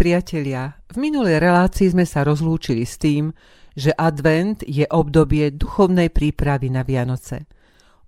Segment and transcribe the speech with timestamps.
[0.00, 3.36] Priatelia, v minulej relácii sme sa rozlúčili s tým,
[3.76, 7.44] že advent je obdobie duchovnej prípravy na Vianoce.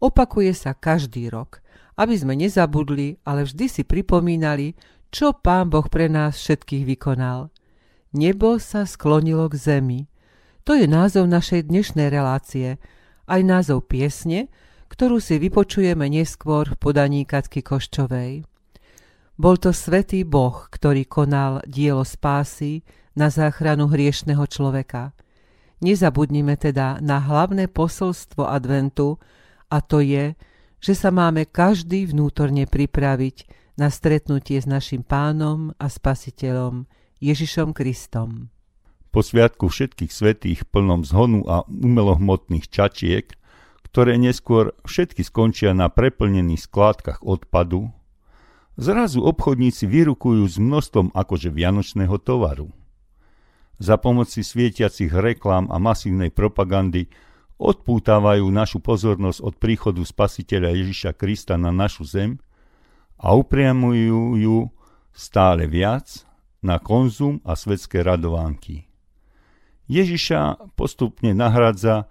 [0.00, 1.60] Opakuje sa každý rok,
[2.00, 4.72] aby sme nezabudli, ale vždy si pripomínali,
[5.12, 7.52] čo Pán Boh pre nás všetkých vykonal.
[8.16, 10.00] Nebo sa sklonilo k zemi.
[10.64, 12.80] To je názov našej dnešnej relácie,
[13.28, 14.48] aj názov piesne,
[14.88, 18.48] ktorú si vypočujeme neskôr v podaní Katky Koščovej.
[19.40, 22.84] Bol to svetý Boh, ktorý konal dielo spásy
[23.16, 25.16] na záchranu hriešného človeka.
[25.80, 29.18] Nezabudnime teda na hlavné posolstvo adventu
[29.72, 30.36] a to je,
[30.78, 33.36] že sa máme každý vnútorne pripraviť
[33.80, 36.84] na stretnutie s našim pánom a spasiteľom
[37.22, 38.52] Ježišom Kristom.
[39.12, 43.32] Po sviatku všetkých svetých plnom zhonu a umelohmotných čačiek,
[43.88, 47.92] ktoré neskôr všetky skončia na preplnených skládkach odpadu,
[48.80, 52.72] Zrazu obchodníci vyrukujú s množstvom akože vianočného tovaru.
[53.76, 57.12] Za pomoci svietiacich reklám a masívnej propagandy
[57.60, 62.40] odpútávajú našu pozornosť od príchodu spasiteľa Ježiša Krista na našu zem
[63.20, 64.58] a upriamujú ju
[65.12, 66.24] stále viac
[66.64, 68.88] na konzum a svetské radovánky.
[69.92, 72.08] Ježiša postupne nahradza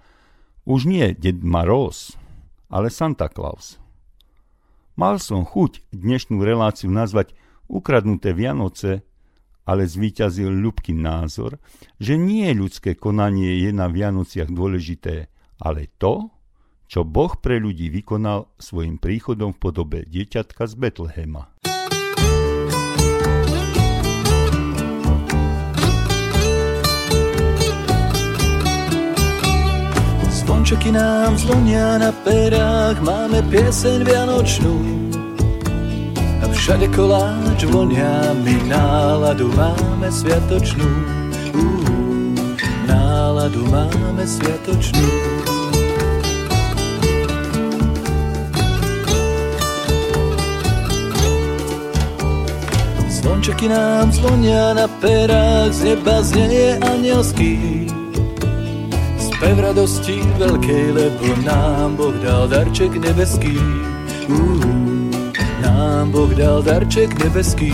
[0.69, 2.13] už nie Ded Maroz,
[2.69, 3.80] ale Santa Claus.
[4.99, 7.31] Mal som chuť dnešnú reláciu nazvať
[7.71, 9.07] Ukradnuté Vianoce,
[9.63, 11.61] ale zvíťazil ľubký názor,
[11.95, 15.31] že nie ľudské konanie je na Vianociach dôležité,
[15.63, 16.27] ale to,
[16.91, 21.70] čo Boh pre ľudí vykonal svojim príchodom v podobe dieťatka z Betlehema.
[30.41, 34.73] Zvončeky nám zvonia na perách, máme pieseň vianočnú.
[36.41, 40.89] A všade koláč vonia, my náladu máme sviatočnú.
[42.89, 45.05] Náladu máme sviatočnú.
[53.13, 56.81] Zvončeky nám zvonia na perách, z neba znieje
[59.41, 63.57] anielský spev radosti veľkej, lebo nám Boh dal darček nebeský.
[64.29, 65.09] Uh,
[65.65, 67.73] nám Boh dal darček nebeský.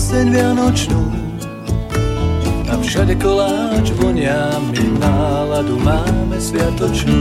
[0.00, 1.02] Pieseň vianočnú
[2.70, 7.18] a všade koláč vonia, my náladu máme sviatočnú.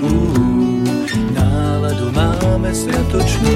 [0.00, 1.06] Uh,
[1.36, 3.54] náladu máme sviatočnú.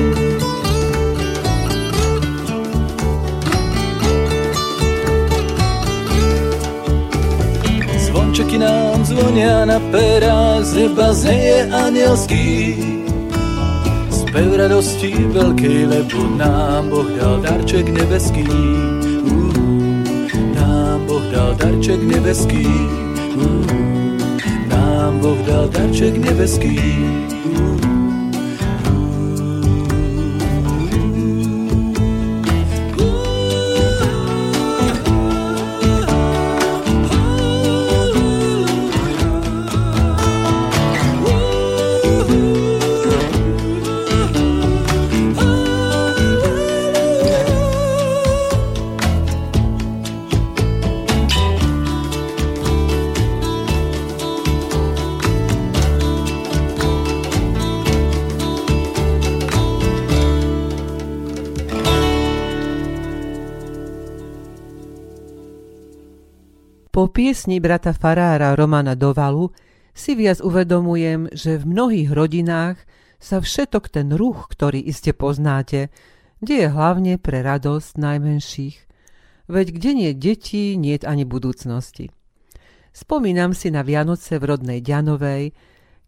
[7.99, 12.49] Zvončeky nám zvonia na perách, z neba znieje anielský
[14.35, 18.43] spev radosti veľkej, lebo nám Boh dal darček nebeský.
[19.31, 19.55] Uh,
[20.59, 22.67] nám Boh dal darček nebeský.
[23.39, 23.63] Uh,
[24.67, 26.83] nám Boh dal darček nebeský.
[67.05, 69.53] Po piesni brata Farára Romana Dovalu
[69.93, 72.81] si viac uvedomujem, že v mnohých rodinách
[73.21, 75.93] sa všetok ten ruch, ktorý iste poznáte,
[76.41, 78.77] deje hlavne pre radosť najmenších.
[79.53, 82.09] Veď kde nie deti, nie ani budúcnosti.
[82.97, 85.53] Spomínam si na Vianoce v rodnej Ďanovej,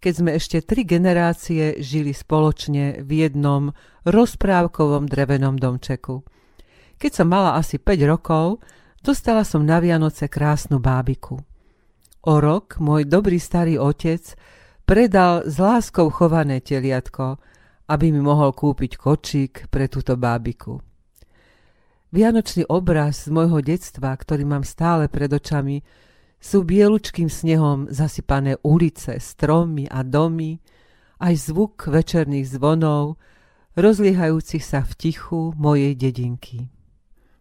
[0.01, 3.77] keď sme ešte tri generácie žili spoločne v jednom
[4.09, 6.25] rozprávkovom drevenom domčeku.
[6.97, 8.65] Keď som mala asi 5 rokov,
[9.07, 11.39] Dostala som na Vianoce krásnu bábiku.
[12.27, 14.35] O rok môj dobrý starý otec
[14.83, 17.39] predal s láskou chované teliatko,
[17.87, 20.83] aby mi mohol kúpiť kočík pre túto bábiku.
[22.11, 25.87] Vianočný obraz z môjho detstva, ktorý mám stále pred očami,
[26.43, 30.59] Sú bielučkým snehom zasypané ulice, stromy a domy,
[31.23, 33.23] aj zvuk večerných zvonov,
[33.79, 36.76] rozliehajúcich sa v tichu mojej dedinky.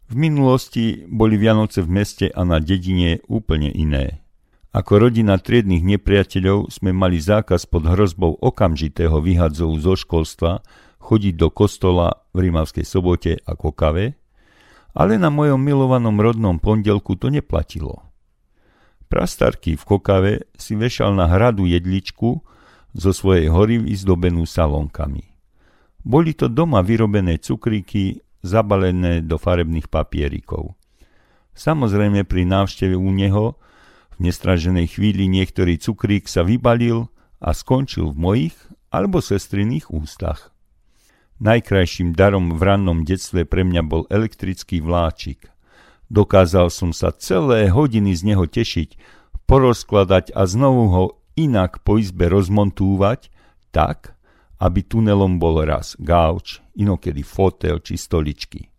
[0.05, 4.21] V minulosti boli Vianoce v meste a na dedine úplne iné.
[4.69, 10.61] Ako rodina triednych nepriateľov sme mali zákaz pod hrozbou okamžitého vyhadzovu zo školstva
[11.01, 14.19] chodiť do kostola v Rímavskej sobote a Kokave,
[14.93, 18.03] ale na mojom milovanom rodnom pondelku to neplatilo.
[19.09, 22.45] Prastarky v Kokave si vešal na hradu jedličku
[22.93, 25.23] zo svojej hory vyzdobenú salónkami.
[26.05, 30.77] Boli to doma vyrobené cukríky zabalené do farebných papierikov.
[31.57, 33.57] Samozrejme pri návšteve u neho
[34.15, 37.11] v nestraženej chvíli niektorý cukrík sa vybalil
[37.41, 38.55] a skončil v mojich
[38.93, 40.55] alebo sestriných ústach.
[41.43, 45.51] Najkrajším darom v rannom detstve pre mňa bol elektrický vláčik.
[46.07, 48.95] Dokázal som sa celé hodiny z neho tešiť,
[49.43, 51.05] porozkladať a znovu ho
[51.35, 53.27] inak po izbe rozmontúvať,
[53.75, 54.14] tak,
[54.59, 58.71] aby tunelom bol raz gauč, inokedy fotel či stoličky.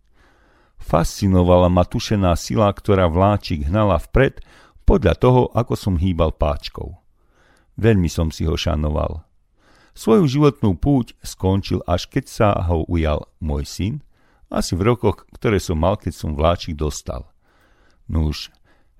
[0.77, 4.41] Fascinovala ma tušená sila, ktorá vláčik hnala vpred
[4.87, 6.95] podľa toho, ako som hýbal páčkou.
[7.77, 9.25] Veľmi som si ho šanoval.
[9.97, 13.93] Svoju životnú púť skončil, až keď sa ho ujal môj syn,
[14.47, 17.27] asi v rokoch, ktoré som mal, keď som vláčik dostal.
[18.07, 18.53] Nuž,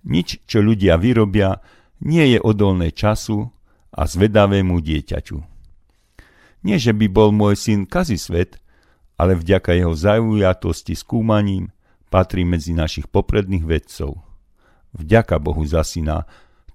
[0.04, 1.64] nič, čo ľudia vyrobia,
[2.04, 3.48] nie je odolné času
[3.94, 5.57] a zvedavému dieťaťu.
[6.66, 8.58] Nie, že by bol môj syn kazisvet,
[9.18, 11.74] ale vďaka jeho zaujatosti skúmaním
[12.08, 14.22] patrí medzi našich popredných vedcov.
[14.96, 16.26] Vďaka Bohu za syna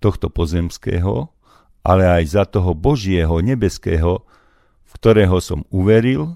[0.02, 1.30] tohto pozemského,
[1.82, 4.22] ale aj za toho Božieho nebeského,
[4.86, 6.34] v ktorého som uveril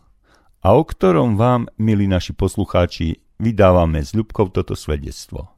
[0.62, 5.52] a o ktorom vám, milí naši poslucháči, vydávame s Ľubkou toto svedectvo.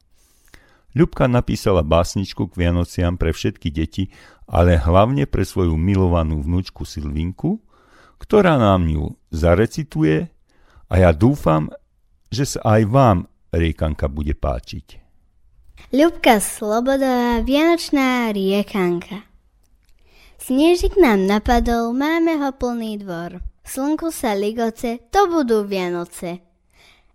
[0.97, 4.09] Ľubka napísala básničku k Vianociam pre všetky deti,
[4.49, 7.61] ale hlavne pre svoju milovanú vnúčku Silvinku,
[8.19, 10.29] ktorá nám ju zarecituje
[10.91, 11.71] a ja dúfam,
[12.29, 13.17] že sa aj vám
[13.49, 15.01] riekanka bude páčiť.
[15.89, 19.25] Ľubka Slobodová, Vianočná riekanka.
[20.37, 23.41] Snežik nám napadol, máme ho plný dvor.
[23.65, 26.41] Slnku sa ligoce, to budú Vianoce.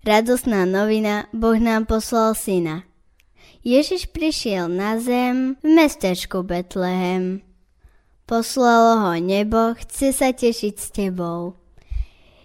[0.02, 2.84] Radosná novina, Boh nám poslal syna.
[3.64, 7.40] Ježiš prišiel na zem v mestečku Betlehem.
[8.24, 11.60] Poslalo ho nebo, chce sa tešiť s tebou.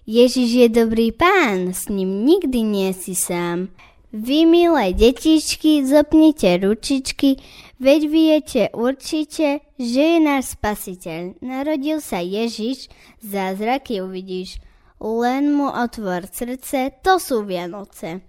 [0.04, 3.72] Ježiš je dobrý pán, s ním nikdy nie si sám.
[4.12, 7.40] Vy, milé detičky, zopnite ručičky,
[7.80, 11.40] veď viete určite, že je náš spasiteľ.
[11.46, 12.90] Narodil sa Ježiš,
[13.24, 14.60] zázraky uvidíš.
[15.00, 18.29] Len mu otvor srdce, to sú Vianoce.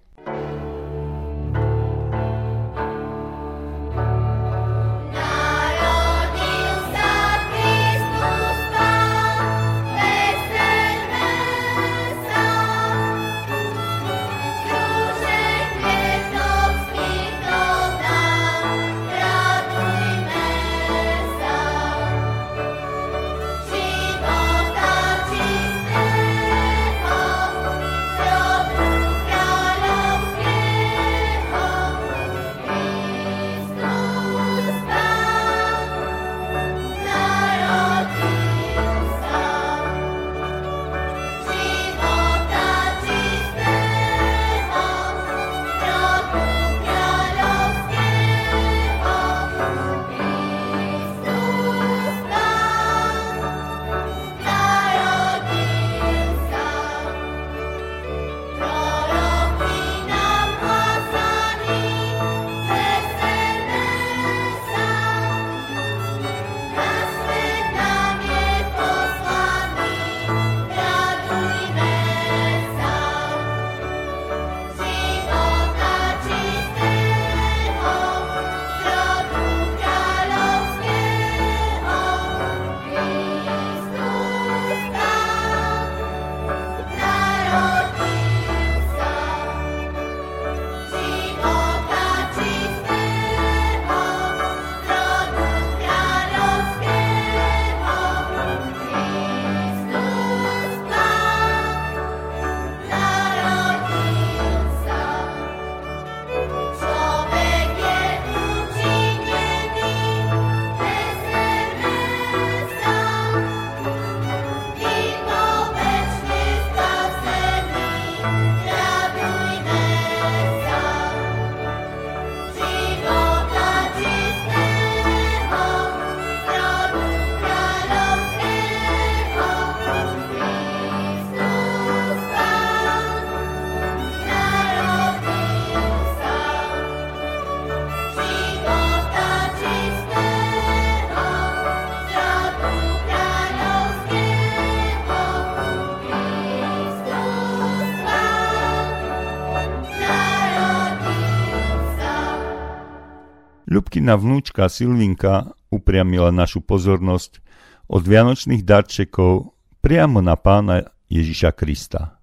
[153.71, 157.39] Ľubkina vnúčka Silvinka upriamila našu pozornosť
[157.87, 162.19] od vianočných darčekov priamo na pána Ježiša Krista.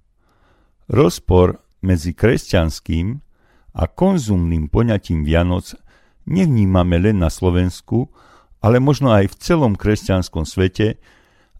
[0.92, 3.16] Rozpor medzi kresťanským
[3.80, 5.72] a konzumným poňatím Vianoc
[6.28, 8.12] nevnímame len na Slovensku,
[8.60, 11.00] ale možno aj v celom kresťanskom svete,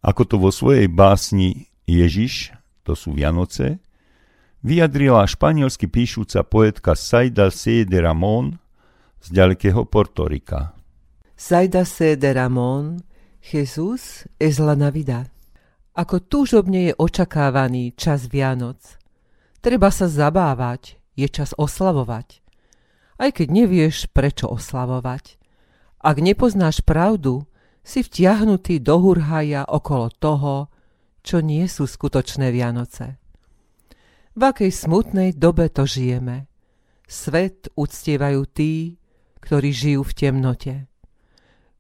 [0.05, 2.53] ako to vo svojej básni Ježiš,
[2.85, 3.81] to sú Vianoce,
[4.61, 7.89] vyjadrila španielsky píšuca poetka Saida C.
[7.89, 8.61] Ramón
[9.23, 10.75] z ďalekého Portorika.
[11.39, 12.19] Saida C.
[12.19, 13.03] de Ramón,
[13.39, 15.31] Jesús es la Navidad.
[15.95, 18.79] Ako túžobne je očakávaný čas Vianoc.
[19.63, 22.43] Treba sa zabávať, je čas oslavovať.
[23.19, 25.39] Aj keď nevieš, prečo oslavovať.
[25.99, 27.47] Ak nepoznáš pravdu,
[27.83, 30.69] si vtiahnutý do hurhaja okolo toho,
[31.25, 33.17] čo nie sú skutočné Vianoce.
[34.39, 36.47] V akej smutnej dobe to žijeme.
[37.09, 38.98] Svet uctievajú tí,
[39.49, 40.75] ktorí žijú v temnote.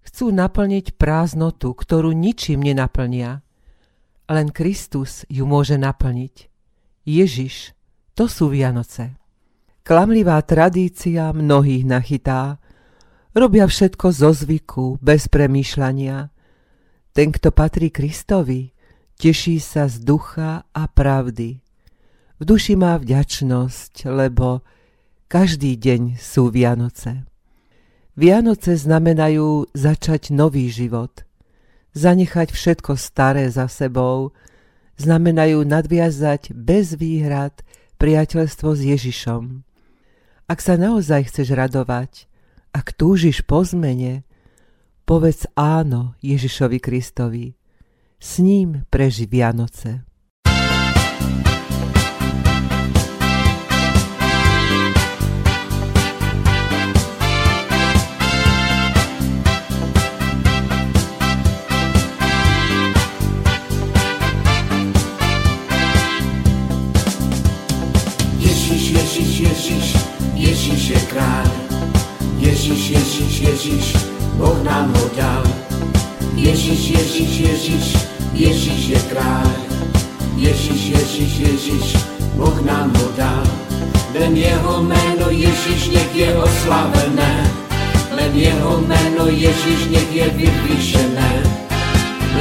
[0.01, 3.45] Chcú naplniť prázdnotu, ktorú ničím nenaplnia.
[4.25, 6.49] Len Kristus ju môže naplniť.
[7.05, 7.77] Ježiš,
[8.17, 9.21] to sú Vianoce.
[9.85, 12.57] Klamlivá tradícia mnohých nachytá.
[13.37, 16.33] Robia všetko zo zvyku, bez premýšľania.
[17.13, 18.73] Ten, kto patrí Kristovi,
[19.21, 21.61] teší sa z ducha a pravdy.
[22.41, 24.65] V duši má vďačnosť, lebo
[25.29, 27.28] každý deň sú Vianoce.
[28.19, 31.23] Vianoce znamenajú začať nový život.
[31.95, 34.35] Zanechať všetko staré za sebou
[34.99, 37.63] znamenajú nadviazať bez výhrad
[38.03, 39.63] priateľstvo s Ježišom.
[40.51, 42.27] Ak sa naozaj chceš radovať,
[42.75, 44.27] ak túžiš po zmene,
[45.07, 47.55] povedz áno Ježišovi Kristovi.
[48.19, 50.08] S ním preži Vianoce.
[73.69, 74.01] Ježiš,
[74.41, 75.45] Boh nám ho dal.
[76.33, 77.87] Ježiš, Ježiš, Ježiš,
[78.33, 79.53] Ježiš je kráľ.
[80.41, 81.87] Ježiš, Ježiš, Ježiš,
[82.41, 83.45] Boh nám ho dal.
[84.17, 87.45] Len jeho meno Ježiš nech je oslavené.
[88.17, 91.33] Len jeho meno Ježiš nech je vypíšené.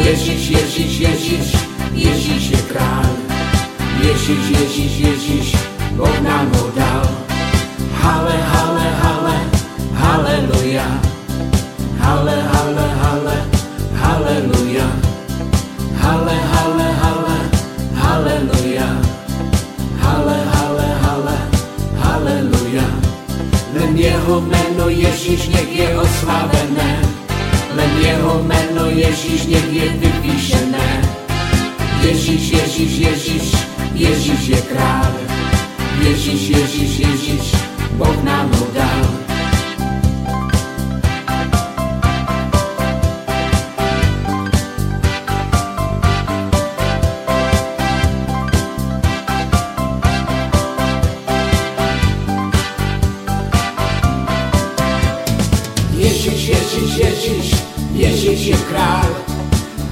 [0.08, 1.48] Ježiš, Ježiš, Ježiš,
[1.92, 3.12] Ježiš je kráľ.
[4.00, 5.48] Ježiš, Ježiš, Ježiš,
[6.00, 7.04] Boh nám ho dal.
[8.00, 9.57] Hale, hale, hale,
[10.02, 10.88] haleluja.
[12.00, 13.38] Halle, halle, halle,
[14.02, 14.88] halleluja.
[16.02, 17.38] Halle, halle, halle,
[18.02, 18.88] halleluja.
[20.04, 21.38] Halle, halle, halle,
[22.04, 22.88] halleluja.
[23.76, 26.92] Len jeho meno Ježiš nech je oslavené.
[27.76, 30.90] Len jeho meno Ježiš nech je vypíšené.
[32.02, 33.46] Ježiš, Ježiš, Ježiš,
[33.94, 35.14] Ježiš je kráľ.
[36.02, 37.46] Ježiš, Ježiš, Ježiš,
[37.98, 39.27] Boh nám ho dal.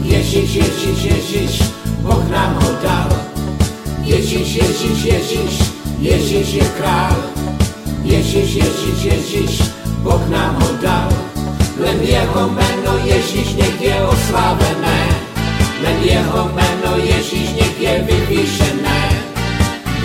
[0.05, 1.53] Ježiš, Ježiš, Ježiš,
[2.05, 3.09] Boh nám ho dal.
[4.05, 5.53] Ježiš, Ježiš, Ježiš,
[5.97, 7.17] Ježiš je král.
[8.05, 9.53] Ježiš, Ježiš, Ježiš,
[10.05, 11.09] Boh nám ho dal.
[11.81, 15.01] Len jeho meno Ježiš nech je oslávené.
[15.81, 19.01] Len jeho meno Ježiš nech je vyvýšené.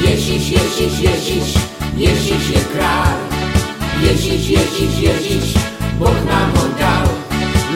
[0.00, 1.48] Ježiš, Ježiš, Ježiš,
[1.92, 3.16] Ježiš je král.
[4.00, 5.46] Ježiš, Ježiš, Ježiš,
[6.00, 6.99] Boh nám ho dal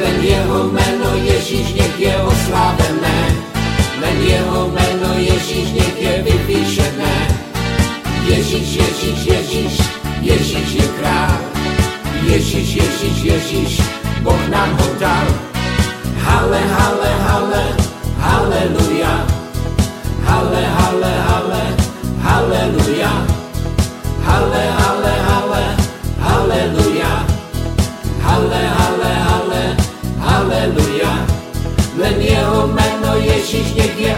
[0.04, 3.18] len jeho meno Ježíš, nech je oslávené.
[4.04, 7.16] Len jeho meno Ježíš, nech je vyvýšené.
[8.28, 9.75] Ježíš, Ježíš, Ježíš,
[10.20, 11.40] Ježíš je král.
[12.28, 13.73] Ježíš, Ježíš, Ježíš,
[14.20, 15.26] Boh nám ho dal.
[16.20, 17.64] Hale, hale, hale,
[18.20, 19.14] haleluja.
[20.25, 21.64] Hale, hale, hale,
[22.20, 23.12] haleluja.
[24.25, 24.83] Hale, hale.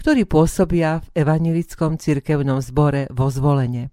[0.00, 3.92] ktorí pôsobia v Evangelickom cirkevnom zbore vo zvolenie.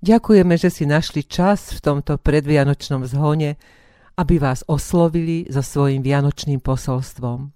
[0.00, 3.60] Ďakujeme, že si našli čas v tomto predvianočnom zhone,
[4.16, 7.52] aby vás oslovili so svojim vianočným posolstvom.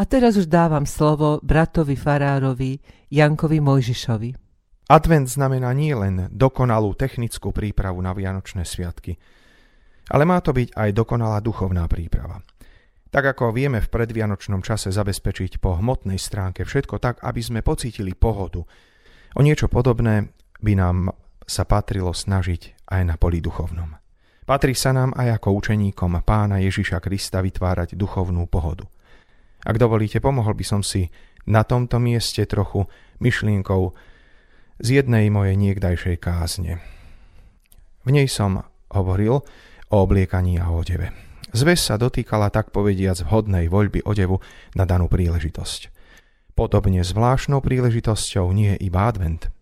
[0.00, 2.80] A teraz už dávam slovo bratovi farárovi
[3.12, 4.30] Jankovi Mojžišovi.
[4.88, 9.20] Advent znamená nie len dokonalú technickú prípravu na Vianočné sviatky,
[10.08, 12.40] ale má to byť aj dokonalá duchovná príprava.
[13.12, 18.16] Tak ako vieme v predvianočnom čase zabezpečiť po hmotnej stránke všetko tak, aby sme pocítili
[18.16, 18.64] pohodu,
[19.36, 20.32] o niečo podobné
[20.64, 21.12] by nám
[21.44, 24.00] sa patrilo snažiť aj na poli duchovnom.
[24.48, 28.88] Patrí sa nám aj ako učeníkom pána Ježiša Krista vytvárať duchovnú pohodu–
[29.62, 31.06] ak dovolíte, pomohol by som si
[31.46, 32.90] na tomto mieste trochu
[33.22, 33.94] myšlienkou
[34.82, 36.82] z jednej mojej niekdajšej kázne.
[38.02, 39.46] V nej som hovoril
[39.90, 41.31] o obliekaní a odeve.
[41.52, 44.40] Zves sa dotýkala tak povediac vhodnej voľby odevu
[44.72, 45.92] na danú príležitosť.
[46.56, 49.52] Podobne zvláštnou príležitosťou nie je iba advent.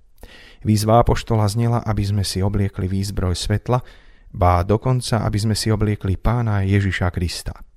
[0.63, 3.83] Výzva apoštola znela, aby sme si obliekli výzbroj svetla,
[4.31, 7.55] bá dokonca, aby sme si obliekli pána Ježiša Krista–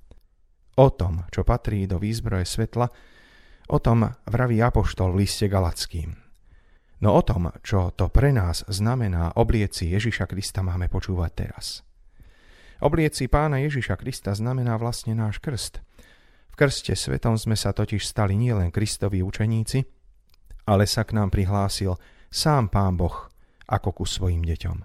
[0.74, 2.90] O tom, čo patrí do výzbroje svetla,
[3.70, 6.18] o tom vraví Apoštol v liste Galackým.
[6.98, 11.83] No o tom, čo to pre nás znamená oblieci Ježiša Krista, máme počúvať teraz.
[12.84, 15.80] Oblieci pána Ježiša Krista znamená vlastne náš krst.
[16.52, 19.88] V krste svetom sme sa totiž stali nielen Kristovi učeníci,
[20.68, 21.96] ale sa k nám prihlásil
[22.28, 23.32] sám pán Boh
[23.72, 24.84] ako ku svojim deťom.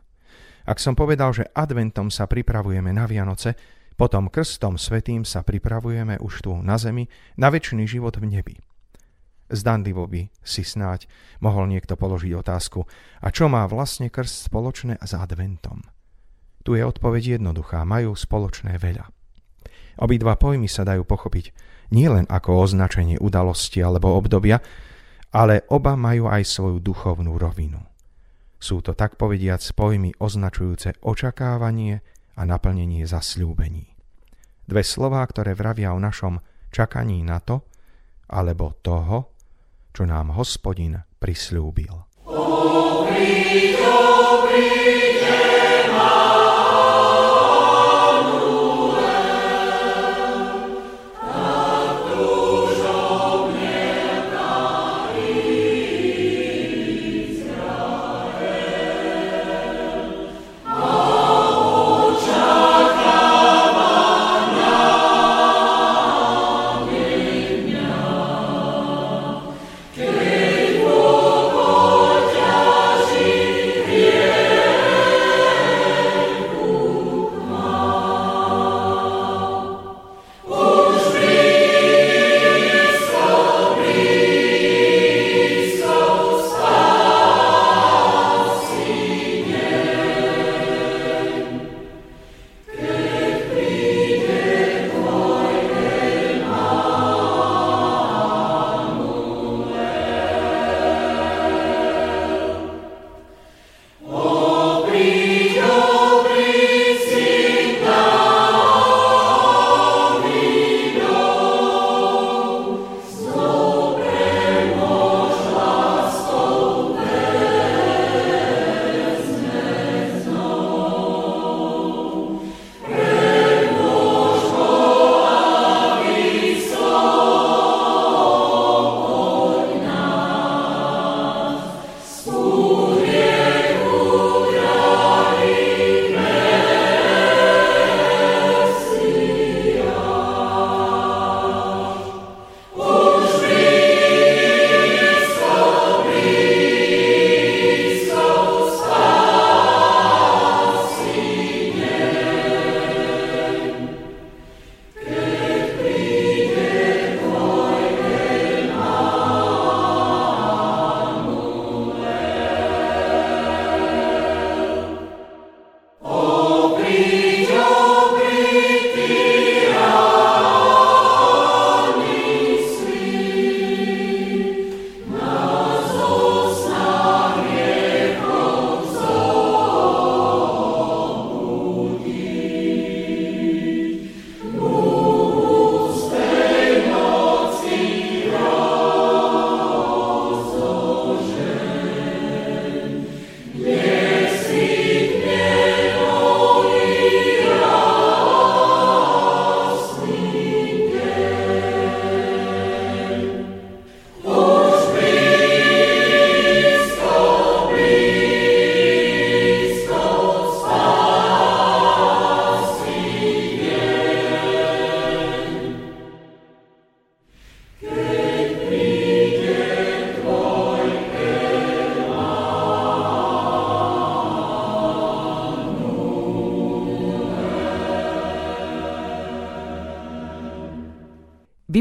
[0.72, 3.60] Ak som povedal, že adventom sa pripravujeme na Vianoce,
[4.00, 8.56] potom krstom svetým sa pripravujeme už tu na zemi na väčší život v nebi.
[9.52, 11.04] Zdanlivo by si snáď
[11.44, 12.80] mohol niekto položiť otázku,
[13.20, 15.84] a čo má vlastne krst spoločné s adventom?
[16.70, 19.10] Tu je odpoveď jednoduchá, majú spoločné veľa.
[20.06, 21.50] Obidva pojmy sa dajú pochopiť
[21.90, 24.62] nielen ako označenie udalosti alebo obdobia,
[25.34, 27.82] ale oba majú aj svoju duchovnú rovinu.
[28.62, 32.06] Sú to tak povediac pojmy označujúce očakávanie
[32.38, 33.90] a naplnenie zasľúbení.
[34.70, 36.38] Dve slová, ktoré vravia o našom
[36.70, 37.66] čakaní na to,
[38.30, 39.34] alebo toho,
[39.90, 41.98] čo nám hospodin prislúbil.
[42.30, 45.09] Dobrý, dobrý.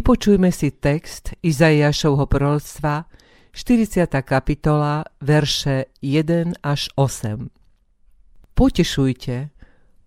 [0.08, 3.04] Vypočujme si text Izaiášovho proroctva,
[3.52, 4.08] 40.
[4.24, 7.52] kapitola, verše 1 až 8.
[8.56, 9.52] Potešujte,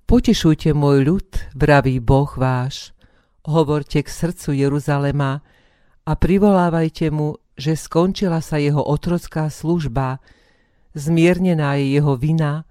[0.10, 2.98] potešujte môj ľud, vraví Boh váš.
[3.46, 5.46] Hovorte k srdcu Jeruzalema
[6.02, 10.18] a privolávajte mu, že skončila sa jeho otrocká služba,
[10.98, 12.66] zmiernená je jeho vina,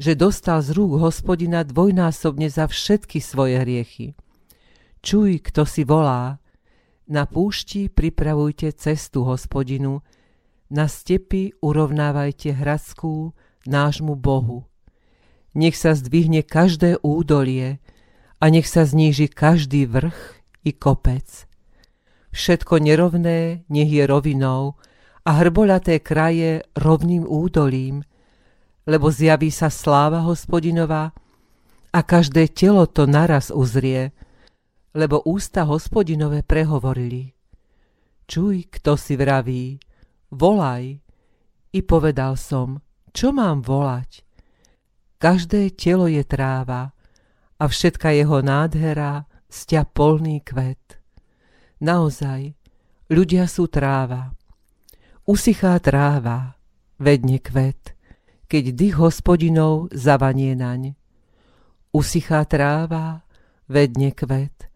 [0.00, 4.16] že dostal z rúk hospodina dvojnásobne za všetky svoje hriechy.
[5.04, 6.40] Čuj, kto si volá,
[7.12, 10.00] na púšti pripravujte cestu hospodinu,
[10.72, 13.36] na stepi urovnávajte hradskú
[13.68, 14.64] nášmu Bohu.
[15.52, 17.84] Nech sa zdvihne každé údolie
[18.40, 21.44] a nech sa zníži každý vrch i kopec.
[22.32, 24.80] Všetko nerovné nech je rovinou
[25.28, 28.08] a hrboľaté kraje rovným údolím,
[28.88, 31.12] lebo zjaví sa sláva hospodinová
[31.92, 34.08] a každé telo to naraz uzrie–
[34.92, 37.32] lebo ústa hospodinové prehovorili.
[38.28, 39.80] Čuj, kto si vraví,
[40.32, 41.00] volaj.
[41.72, 44.24] I povedal som, čo mám volať?
[45.16, 46.92] Každé telo je tráva
[47.56, 51.00] a všetka jeho nádhera stia polný kvet.
[51.80, 52.56] Naozaj,
[53.12, 54.32] ľudia sú tráva.
[55.28, 56.58] Usychá tráva,
[56.98, 57.94] vedne kvet,
[58.50, 60.98] keď dých hospodinov zavanie naň.
[61.92, 63.24] Usychá tráva,
[63.68, 64.71] vedne kvet,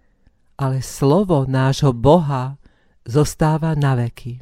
[0.57, 2.57] ale slovo nášho Boha
[3.05, 4.40] zostáva na veky.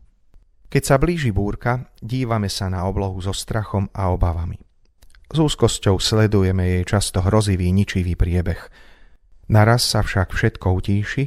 [0.70, 4.58] Keď sa blíži búrka, dívame sa na oblohu so strachom a obavami.
[5.30, 8.58] S úzkosťou sledujeme jej často hrozivý, ničivý priebeh.
[9.50, 11.24] Naraz sa však všetko utíši,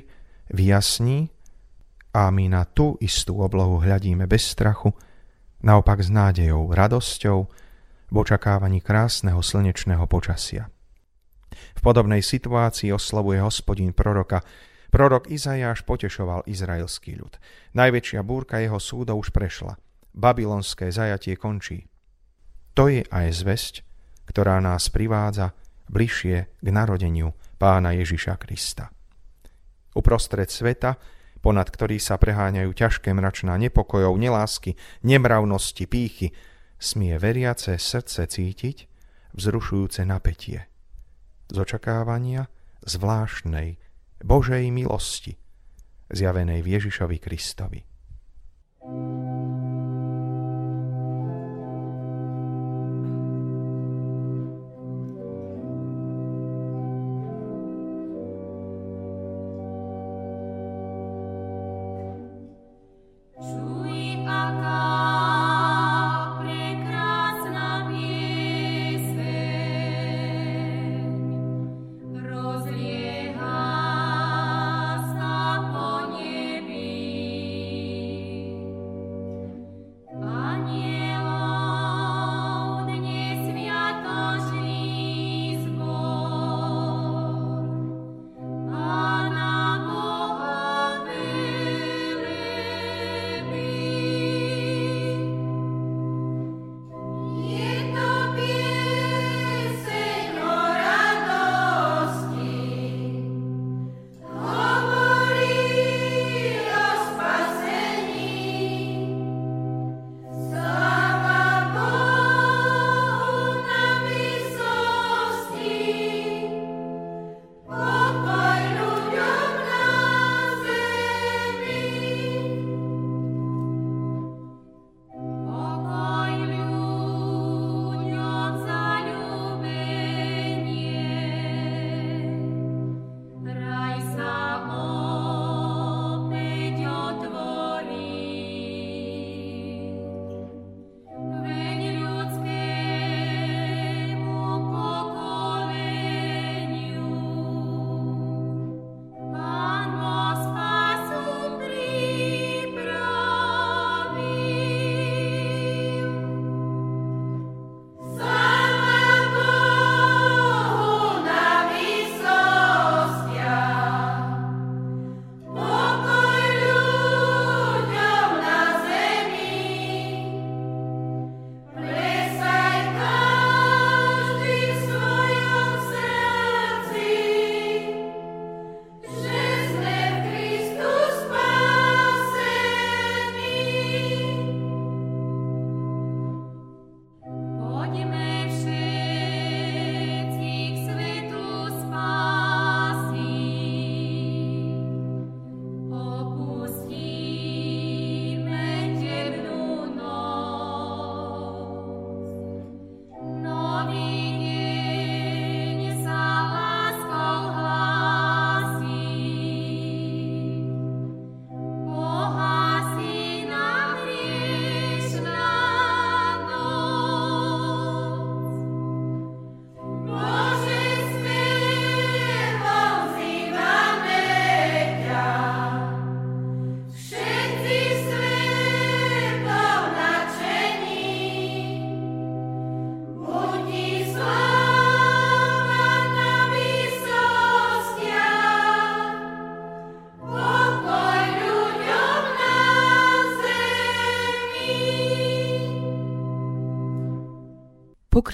[0.52, 1.32] vyjasní
[2.16, 4.92] a my na tú istú oblohu hľadíme bez strachu,
[5.64, 7.40] naopak s nádejou, radosťou,
[8.08, 10.72] v očakávaní krásneho slnečného počasia.
[11.76, 14.44] V podobnej situácii oslavuje hospodín proroka
[14.88, 17.36] Prorok Izajáš potešoval izraelský ľud.
[17.76, 19.76] Najväčšia búrka jeho súdov už prešla.
[20.16, 21.86] Babylonské zajatie končí.
[22.74, 23.76] To je aj zväzť,
[24.30, 25.54] ktorá nás privádza
[25.90, 28.92] bližšie k narodeniu pána Ježiša Krista.
[29.98, 31.00] Uprostred sveta,
[31.42, 36.34] ponad ktorý sa preháňajú ťažké mračná nepokojov, nelásky, nemravnosti, pýchy,
[36.78, 38.78] smie veriace srdce cítiť
[39.34, 40.70] vzrušujúce napätie.
[41.50, 42.50] Z očakávania
[42.86, 43.82] zvláštnej,
[44.24, 45.36] Božej milosti,
[46.10, 47.80] zjavenej v Ježišovi Kristovi.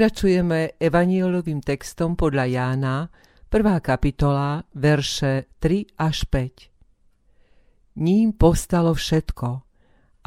[0.04, 3.08] Pokračujeme evanielovým textom podľa Jána,
[3.48, 3.80] 1.
[3.80, 8.04] kapitola, verše 3 až 5.
[8.04, 9.48] Ním povstalo všetko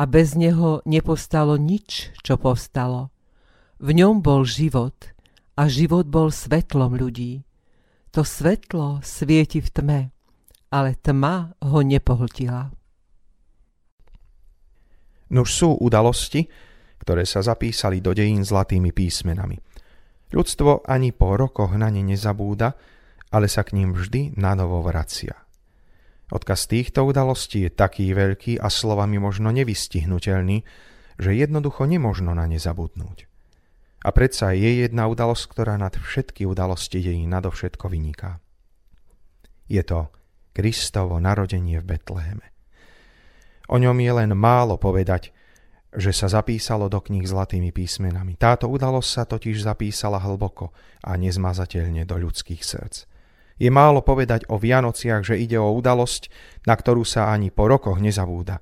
[0.00, 3.12] a bez neho nepostalo nič, čo povstalo.
[3.76, 4.96] V ňom bol život
[5.60, 7.44] a život bol svetlom ľudí.
[8.16, 10.00] To svetlo svieti v tme,
[10.72, 12.72] ale tma ho nepohltila.
[15.36, 16.48] Nuž sú udalosti,
[16.96, 19.65] ktoré sa zapísali do dejín zlatými písmenami.
[20.34, 22.74] Ľudstvo ani po rokoch na ne nezabúda,
[23.30, 25.34] ale sa k ním vždy nanovo vracia.
[26.26, 30.66] Odkaz týchto udalostí je taký veľký a slovami možno nevystihnutelný,
[31.16, 33.30] že jednoducho nemožno na ne zabudnúť.
[34.02, 38.42] A predsa je jedna udalosť, ktorá nad všetky udalosti dejí nadovšetko vyniká.
[39.66, 40.10] Je to
[40.54, 42.46] Kristovo narodenie v Betleheme.
[43.66, 45.34] O ňom je len málo povedať,
[45.96, 48.36] že sa zapísalo do kníh zlatými písmenami.
[48.36, 53.08] Táto udalosť sa totiž zapísala hlboko a nezmazateľne do ľudských srdc.
[53.56, 56.28] Je málo povedať o Vianociach, že ide o udalosť,
[56.68, 58.60] na ktorú sa ani po rokoch nezabúda.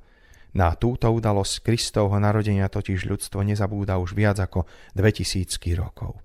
[0.55, 6.23] Na túto udalosť Kristovho narodenia totiž ľudstvo nezabúda už viac ako 2000 rokov.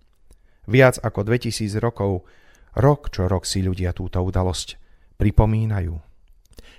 [0.70, 2.30] Viac ako 2000 rokov,
[2.78, 4.78] rok čo rok si ľudia túto udalosť
[5.18, 6.09] pripomínajú.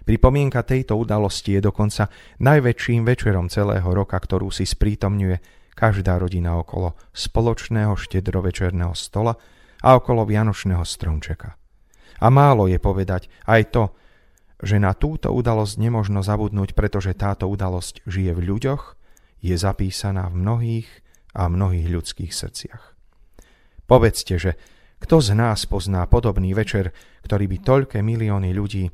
[0.05, 2.09] Pripomienka tejto udalosti je dokonca
[2.41, 5.37] najväčším večerom celého roka, ktorú si sprítomňuje
[5.77, 9.33] každá rodina okolo spoločného štedrovečerného stola
[9.81, 11.57] a okolo vianočného stromčeka.
[12.21, 13.85] A málo je povedať aj to,
[14.61, 18.83] že na túto udalosť nemožno zabudnúť, pretože táto udalosť žije v ľuďoch,
[19.41, 20.89] je zapísaná v mnohých
[21.33, 22.93] a mnohých ľudských srdciach.
[23.89, 24.61] Povedzte, že
[25.01, 26.93] kto z nás pozná podobný večer,
[27.25, 28.85] ktorý by toľké milióny ľudí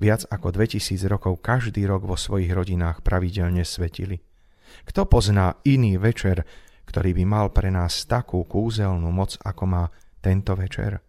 [0.00, 4.24] viac ako 2000 rokov každý rok vo svojich rodinách pravidelne svetili?
[4.88, 6.48] Kto pozná iný večer,
[6.88, 9.84] ktorý by mal pre nás takú kúzelnú moc, ako má
[10.24, 11.04] tento večer?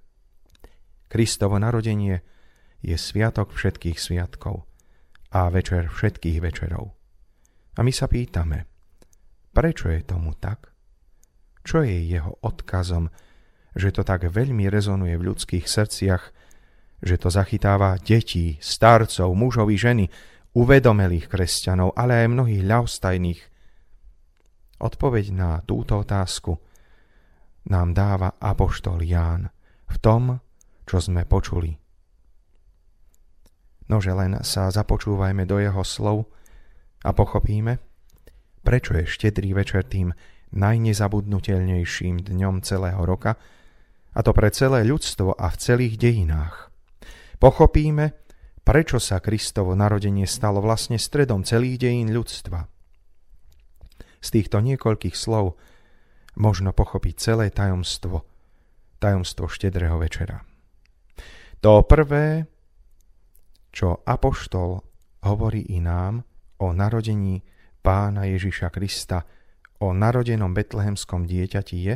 [1.08, 2.22] Kristovo narodenie
[2.84, 4.68] je sviatok všetkých sviatkov
[5.32, 6.92] a večer všetkých večerov.
[7.76, 8.68] A my sa pýtame,
[9.56, 10.76] prečo je tomu tak?
[11.64, 13.08] Čo je jeho odkazom,
[13.78, 16.24] že to tak veľmi rezonuje v ľudských srdciach,
[17.02, 20.06] že to zachytáva detí, starcov, mužov i ženy,
[20.54, 23.42] uvedomelých kresťanov, ale aj mnohých ľahostajných.
[24.82, 26.58] Odpoveď na túto otázku
[27.70, 29.50] nám dáva apoštol Ján
[29.90, 30.24] v tom,
[30.86, 31.78] čo sme počuli.
[33.92, 36.32] Nože len sa započúvajme do jeho slov
[37.04, 37.78] a pochopíme,
[38.64, 40.16] prečo je štedrý večer tým
[40.52, 43.36] najnezabudnutelnejším dňom celého roka,
[44.12, 46.71] a to pre celé ľudstvo a v celých dejinách.
[47.42, 48.14] Pochopíme,
[48.62, 52.70] prečo sa Kristovo narodenie stalo vlastne stredom celých dejín ľudstva.
[54.22, 55.58] Z týchto niekoľkých slov
[56.38, 58.22] možno pochopiť celé tajomstvo,
[59.02, 60.46] tajomstvo štedrého večera.
[61.66, 62.46] To prvé,
[63.74, 64.78] čo Apoštol
[65.26, 66.22] hovorí i nám
[66.62, 67.42] o narodení
[67.82, 69.26] pána Ježiša Krista,
[69.82, 71.96] o narodenom betlehemskom dieťati je,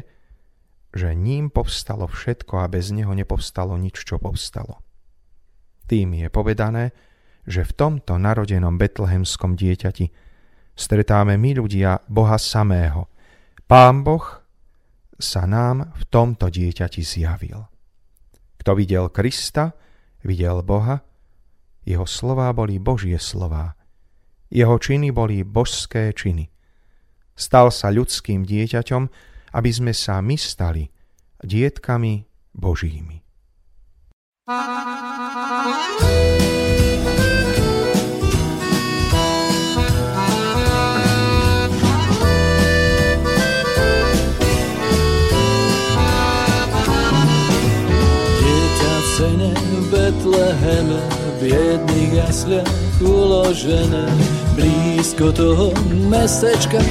[0.89, 4.84] že ním povstalo všetko a bez neho nepovstalo nič, čo povstalo.
[5.85, 6.91] Tým je povedané,
[7.45, 10.09] že v tomto narodenom betlehemskom dieťati
[10.73, 13.05] stretáme my ľudia Boha samého.
[13.69, 14.25] Pán Boh
[15.15, 17.69] sa nám v tomto dieťati zjavil.
[18.61, 19.77] Kto videl Krista,
[20.25, 21.05] videl Boha,
[21.85, 23.77] jeho slová boli Božie slová,
[24.49, 26.49] jeho činy boli božské činy.
[27.37, 29.03] Stal sa ľudským dieťaťom,
[29.53, 30.89] aby sme sa my stali
[31.45, 32.25] dietkami
[32.57, 33.24] Božími.
[49.89, 51.01] Betleheme,
[51.41, 52.69] biedných jasliach
[53.01, 54.05] uložené,
[54.53, 55.73] blízko toho
[56.05, 56.85] mestečka,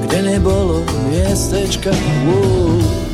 [0.00, 0.80] kde nebolo
[1.12, 1.92] miestečka.
[2.24, 3.07] Wow.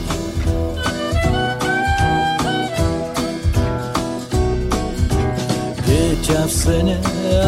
[6.24, 6.96] Dieťa v sene,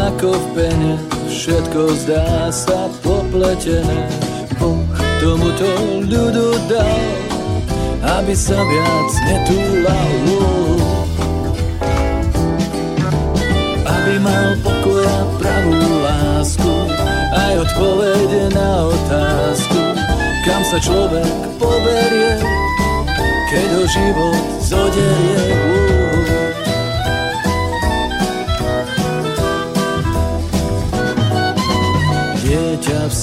[0.05, 4.05] ako v pene, všetko zdá sa popletené.
[4.61, 4.85] Boh
[5.17, 5.65] tomuto
[6.05, 7.01] ľudu dal,
[8.21, 10.13] aby sa viac netúlal.
[10.29, 11.01] Wow.
[14.21, 16.73] mal pokoja pravú lásku
[17.33, 19.81] aj odpovede na otázku,
[20.45, 22.45] kam sa človek poberie,
[23.49, 26.06] keď ho život zoderie.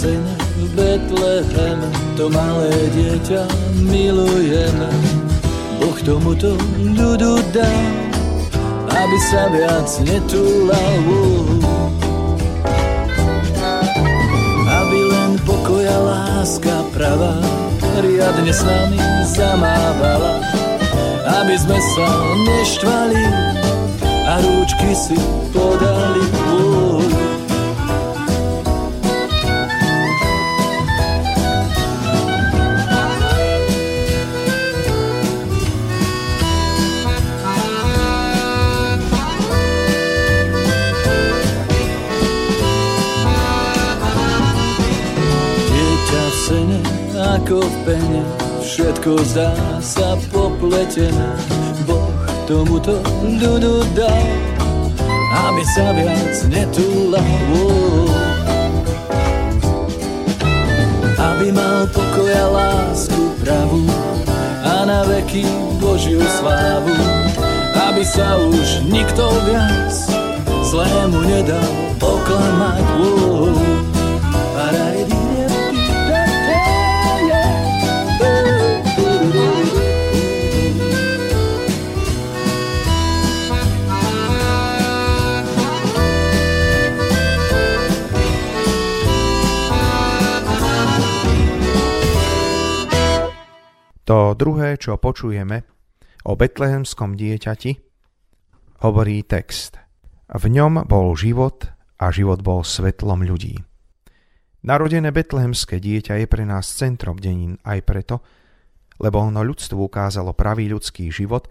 [0.04, 1.80] Dieťa v sene Betlehem,
[2.12, 3.48] to malé dieťa
[3.88, 4.90] milujeme.
[5.80, 7.72] Boh tomuto ľudu dá,
[8.92, 11.04] aby sa viac netúlal.
[14.68, 17.40] Aby len pokoja láska pravá
[18.04, 19.00] riadne s nami
[19.32, 20.44] zamávala.
[21.40, 22.08] Aby sme sa
[22.44, 23.24] neštvali
[24.28, 25.16] a rúčky si
[25.48, 26.28] podali.
[26.52, 26.93] Oh.
[47.54, 48.22] Ako v pene,
[48.66, 51.38] všetko zdá sa popletené.
[51.86, 52.10] Boh
[52.50, 54.26] tomuto ľudu dal,
[55.30, 57.22] aby sa viac netúlal.
[61.14, 63.86] Aby mal pokoj a lásku pravú
[64.66, 65.46] a na veky
[65.78, 66.90] Božiu slávu.
[67.86, 69.94] Aby sa už nikto viac
[70.74, 71.70] zlému nedal
[72.02, 72.82] oklamať.
[72.98, 73.93] Wow.
[94.04, 95.64] To druhé, čo počujeme
[96.28, 97.72] o betlehemskom dieťati,
[98.84, 99.80] hovorí text.
[100.28, 101.64] V ňom bol život
[101.96, 103.56] a život bol svetlom ľudí.
[104.64, 108.20] Narodené betlehemské dieťa je pre nás centrom denín aj preto,
[109.00, 111.48] lebo ono ľudstvu ukázalo pravý ľudský život,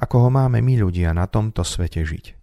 [0.00, 2.36] ako ho máme my ľudia na tomto svete žiť.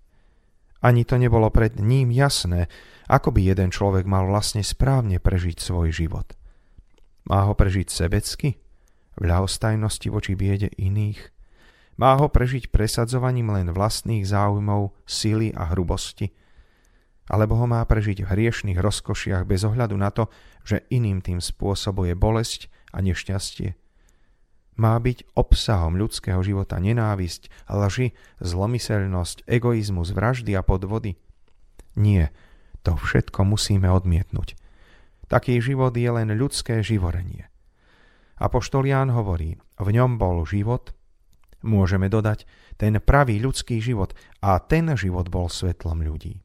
[0.82, 2.66] Ani to nebolo pred ním jasné,
[3.06, 6.34] ako by jeden človek mal vlastne správne prežiť svoj život.
[7.30, 8.58] Má ho prežiť sebecky?
[9.20, 11.20] V ľahostajnosti voči biede iných,
[12.00, 16.34] má ho prežiť presadzovaním len vlastných záujmov, sily a hrubosti,
[17.30, 20.28] alebo ho má prežiť v hriešných rozkošiach bez ohľadu na to,
[20.66, 23.78] že iným tým spôsobuje bolesť a nešťastie.
[24.80, 31.20] Má byť obsahom ľudského života nenávisť, lži, zlomyselnosť, egoizmus, vraždy a podvody?
[32.00, 32.32] Nie,
[32.82, 34.58] to všetko musíme odmietnúť.
[35.28, 37.51] Taký život je len ľudské živorenie.
[38.42, 40.98] Apoštol Ján hovorí, v ňom bol život,
[41.62, 46.42] môžeme dodať, ten pravý ľudský život a ten život bol svetlom ľudí.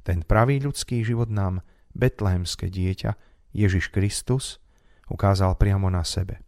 [0.00, 1.60] Ten pravý ľudský život nám
[1.92, 3.20] betlehemské dieťa
[3.52, 4.64] Ježiš Kristus
[5.12, 6.40] ukázal priamo na sebe.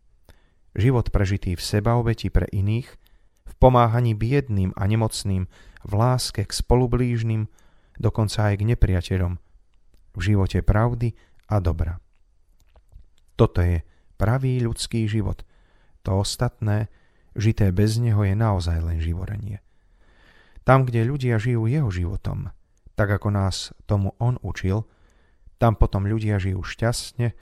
[0.72, 2.88] Život prežitý v seba obeti pre iných,
[3.44, 5.48] v pomáhaní biedným a nemocným,
[5.84, 7.44] v láske k spolublížnym,
[8.00, 9.32] dokonca aj k nepriateľom,
[10.16, 11.12] v živote pravdy
[11.52, 12.00] a dobra.
[13.36, 13.84] Toto je
[14.18, 15.46] pravý ľudský život.
[16.02, 16.90] To ostatné,
[17.38, 19.62] žité bez neho, je naozaj len živorenie.
[20.66, 22.52] Tam, kde ľudia žijú jeho životom,
[22.98, 24.84] tak ako nás tomu on učil,
[25.56, 27.32] tam potom ľudia žijú šťastne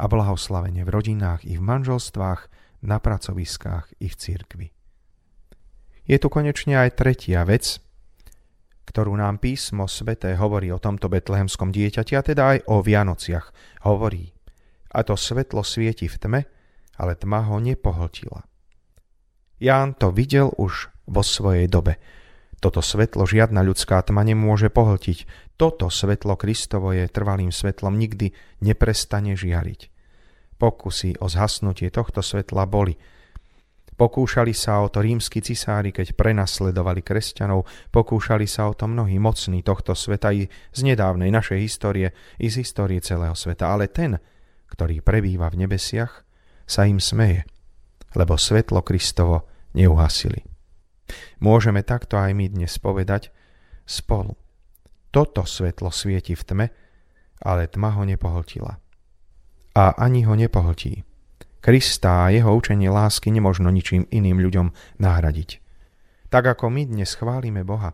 [0.00, 2.48] a blahoslavene v rodinách i v manželstvách,
[2.80, 4.68] na pracoviskách i v cirkvi.
[6.08, 7.78] Je tu konečne aj tretia vec,
[8.88, 13.46] ktorú nám písmo sveté hovorí o tomto betlehemskom dieťati, a teda aj o Vianociach.
[13.86, 14.34] Hovorí,
[14.90, 16.40] a to svetlo svieti v tme,
[16.98, 18.44] ale tma ho nepohltila.
[19.60, 22.00] Ján to videl už vo svojej dobe.
[22.60, 25.24] Toto svetlo žiadna ľudská tma nemôže pohltiť.
[25.56, 29.80] Toto svetlo Kristovo je trvalým svetlom, nikdy neprestane žiariť.
[30.60, 33.00] Pokusy o zhasnutie tohto svetla boli.
[33.96, 39.60] Pokúšali sa o to rímsky cisári, keď prenasledovali kresťanov, pokúšali sa o to mnohí mocní
[39.60, 43.68] tohto sveta i z nedávnej našej histórie, i z histórie celého sveta.
[43.72, 44.16] Ale ten,
[44.70, 46.22] ktorý prebýva v nebesiach,
[46.64, 47.42] sa im smeje,
[48.14, 50.46] lebo svetlo Kristovo neuhasili.
[51.42, 53.34] Môžeme takto aj my dnes povedať
[53.82, 54.38] spolu.
[55.10, 56.66] Toto svetlo svieti v tme,
[57.42, 58.78] ale tma ho nepohltila.
[59.74, 61.02] A ani ho nepohltí.
[61.60, 64.66] Krista a jeho učenie lásky nemožno ničím iným ľuďom
[65.02, 65.60] nahradiť.
[66.30, 67.92] Tak ako my dnes chválime Boha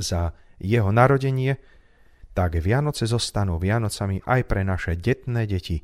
[0.00, 1.60] za jeho narodenie,
[2.34, 5.78] tak Vianoce zostanú Vianocami aj pre naše detné deti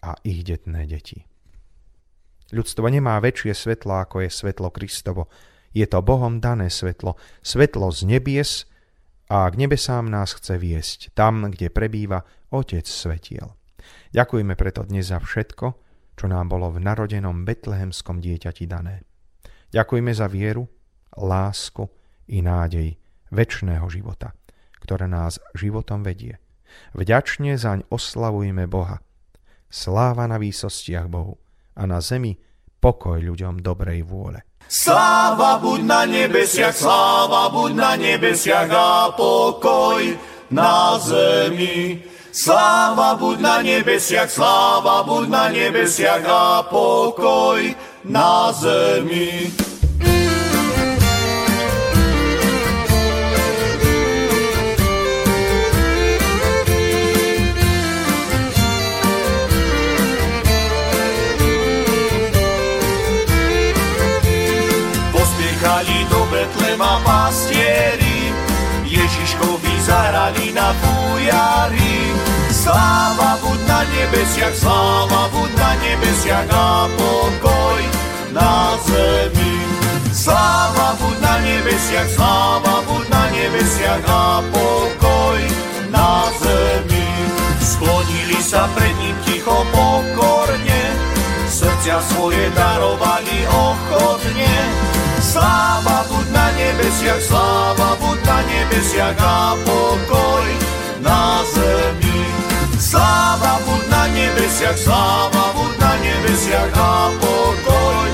[0.00, 1.28] a ich detné deti.
[2.52, 5.28] Ľudstvo nemá väčšie svetlo, ako je svetlo Kristovo.
[5.72, 8.68] Je to Bohom dané svetlo, svetlo z nebies
[9.32, 13.56] a k nebesám nás chce viesť, tam, kde prebýva Otec svetiel.
[14.12, 15.66] Ďakujeme preto dnes za všetko,
[16.12, 19.08] čo nám bolo v narodenom betlehemskom dieťati dané.
[19.72, 20.68] Ďakujeme za vieru,
[21.16, 21.88] lásku
[22.28, 23.00] i nádej
[23.32, 24.36] väčšného života
[24.82, 26.42] ktoré nás životom vedie.
[26.98, 28.98] Vďačne zaň oslavujme Boha,
[29.70, 31.38] sláva na výsostiach Bohu
[31.78, 32.36] a na zemi
[32.82, 34.42] pokoj ľuďom dobrej vôle.
[34.66, 40.02] Sláva buď na nebesiach, sláva buď na nebesiach a pokoj
[40.50, 42.02] na zemi.
[42.32, 47.60] Sláva buď na nebesiach, sláva buď na nebesiach a pokoj
[48.08, 49.52] na zemi.
[66.32, 68.32] Betlema pastieri,
[68.88, 72.16] Ježiškovi zahrali na fujari.
[72.48, 77.82] Sláva buď na nebesiach, sláva buď na nebesiach a pokoj
[78.32, 79.56] na zemi.
[80.12, 85.40] Sláva buď na nebesiach, sláva buď na nebesiach a pokoj
[85.92, 87.08] na zemi.
[87.60, 90.82] Sklonili sa pred ním ticho pokorne,
[91.48, 94.91] srdcia svoje darovali ochotne.
[95.32, 100.48] Sláva buď na nebesiach, sláva buď na nebesiach a pokoj
[101.00, 102.20] na zemi.
[102.76, 108.08] Sláva buď na nebesiach, sláva buď na nebesiach a pokoj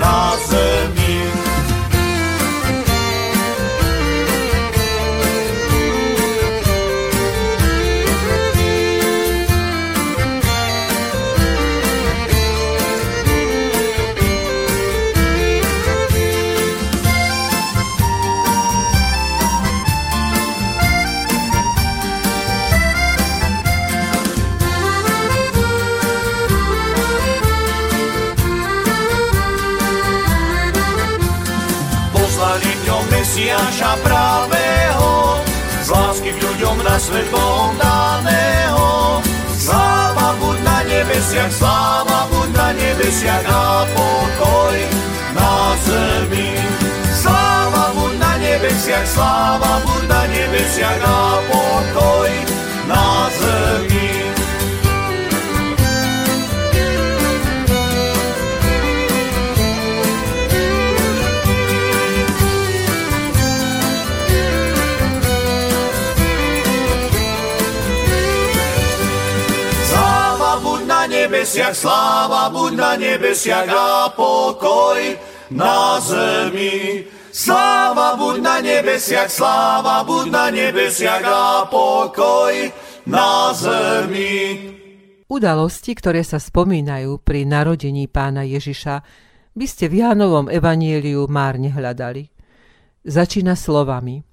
[0.00, 1.01] na zemi.
[33.72, 35.40] Mesiáša pravého,
[35.80, 39.16] z lásky k ľuďom na svet Bohom daného.
[39.56, 44.76] Sláva buď na nebesiach, sláva buď na nebesiach a pokoj
[45.32, 46.52] na zemi.
[47.16, 52.51] Sláva buď na nebesiach, sláva buď na nebesiach a pokoj na
[71.52, 75.00] nebesiach, sláva buď na nebesiach a pokoj
[75.52, 77.04] na zemi.
[77.28, 82.56] Sláva buď na nebesiach, sláva buď na nebesiach a pokoj
[83.04, 84.32] na zemi.
[85.28, 89.04] Udalosti, ktoré sa spomínajú pri narodení pána Ježiša,
[89.52, 92.32] by ste v Jánovom evanieliu márne hľadali.
[93.04, 94.24] Začína slovami.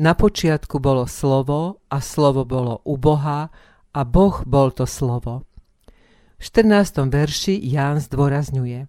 [0.00, 3.52] Na počiatku bolo slovo a slovo bolo u Boha
[3.92, 5.53] a Boh bol to slovo.
[6.44, 7.08] V 14.
[7.08, 8.84] verši Ján zdôrazňuje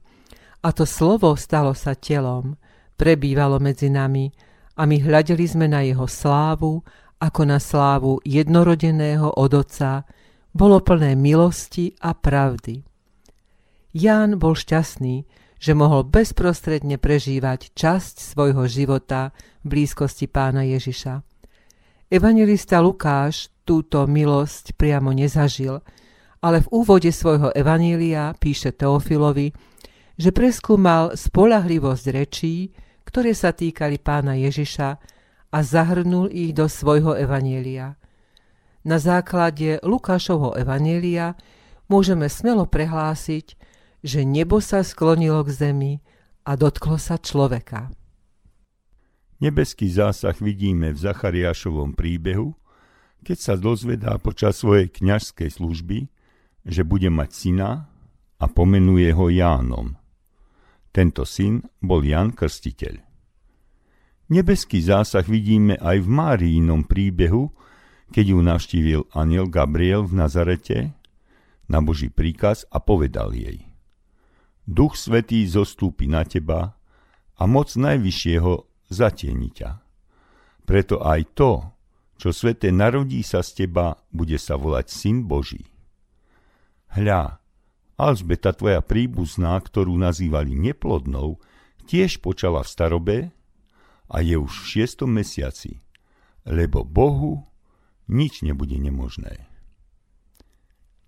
[0.60, 2.60] A to slovo stalo sa telom,
[3.00, 4.28] prebývalo medzi nami
[4.76, 6.84] a my hľadeli sme na jeho slávu,
[7.16, 10.04] ako na slávu jednorodeného od Otca,
[10.52, 12.84] bolo plné milosti a pravdy.
[13.96, 15.24] Ján bol šťastný,
[15.56, 19.32] že mohol bezprostredne prežívať časť svojho života
[19.64, 21.24] v blízkosti pána Ježiša.
[22.12, 25.80] Evangelista Lukáš túto milosť priamo nezažil,
[26.46, 29.50] ale v úvode svojho evanília píše Teofilovi,
[30.14, 32.70] že preskúmal spolahlivosť rečí,
[33.02, 34.90] ktoré sa týkali pána Ježiša
[35.50, 37.98] a zahrnul ich do svojho evanília.
[38.86, 41.34] Na základe Lukášovho evanília
[41.90, 43.58] môžeme smelo prehlásiť,
[44.06, 45.94] že nebo sa sklonilo k zemi
[46.46, 47.90] a dotklo sa človeka.
[49.42, 52.54] Nebeský zásah vidíme v Zachariášovom príbehu,
[53.26, 56.14] keď sa dozvedá počas svojej kňažskej služby,
[56.66, 57.70] že bude mať syna
[58.42, 59.96] a pomenuje ho Jánom.
[60.90, 63.06] Tento syn bol Jan Krstiteľ.
[64.34, 67.54] Nebeský zásah vidíme aj v Máriinom príbehu,
[68.10, 70.98] keď ju navštívil aniel Gabriel v Nazarete
[71.70, 73.66] na Boží príkaz a povedal jej
[74.66, 76.74] Duch Svetý zostúpi na teba
[77.38, 78.54] a moc Najvyššieho
[78.90, 79.72] zatieni ťa.
[80.66, 81.52] Preto aj to,
[82.18, 85.75] čo sveté narodí sa z teba, bude sa volať Syn Boží.
[86.96, 87.44] Hľa,
[88.00, 91.44] Alžbeta tvoja príbuzná, ktorú nazývali neplodnou,
[91.88, 93.18] tiež počala v starobe
[94.08, 95.84] a je už v šiestom mesiaci,
[96.48, 97.48] lebo Bohu
[98.08, 99.48] nič nebude nemožné.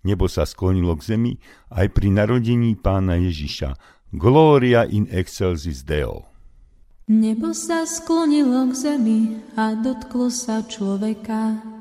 [0.04, 1.32] Nebo sa sklonilo k zemi
[1.68, 3.76] aj pri narodení pána Ježiša.
[4.12, 6.24] Gloria in excelsis Deo.
[7.08, 9.20] Nebo sa sklonilo k zemi
[9.56, 11.77] a dotklo sa človeka.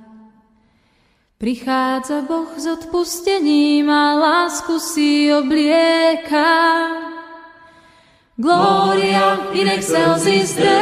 [1.38, 6.50] Prichádza Boh s odpustením a lásku si oblieka.
[8.38, 10.82] Gloria in excelsis Deo.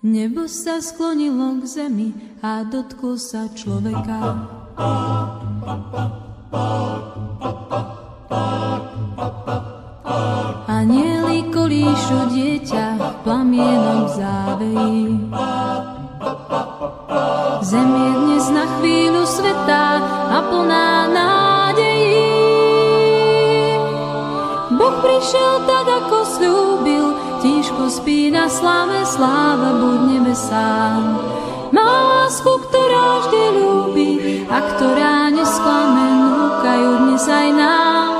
[0.00, 4.48] Nebo sa sklonilo k zemi a dotklo sa človeka.
[10.64, 15.51] Anieli kolíšu dieťa plamienok závejí.
[17.72, 19.84] Zem je dnes na chvíľu sveta
[20.28, 22.36] a plná nádejí.
[24.76, 27.06] Boh prišiel tak, ako slúbil,
[27.40, 31.16] tížko spí na sláve, sláva buď nebesám.
[31.72, 31.88] Má
[32.28, 34.10] lásku, ktorá vždy ľúbi
[34.52, 38.12] a ktorá nesklame, núkajú dnes aj nám.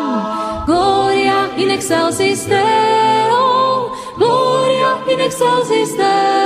[0.64, 6.41] Gloria in excelsis Deo, Gloria in excelsis Deo.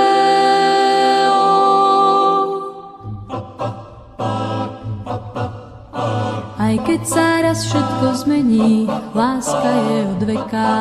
[6.97, 10.81] Keď sa raz všetko zmení, láska je od veka.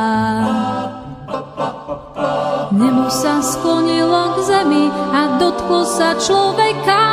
[2.71, 7.03] Nebo sa sklonilo k zemi a dotklo sa človeka.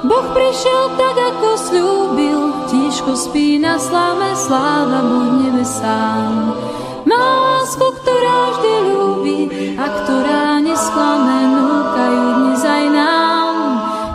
[0.00, 2.40] Boh prišiel tak, ako slúbil,
[2.72, 6.56] tížko spí na sláve, sláva buď nebesám.
[7.04, 9.38] Má lásku, ktorá vždy ľúbi
[9.76, 13.54] a ktorá nesklame, núkajú dnes aj nám.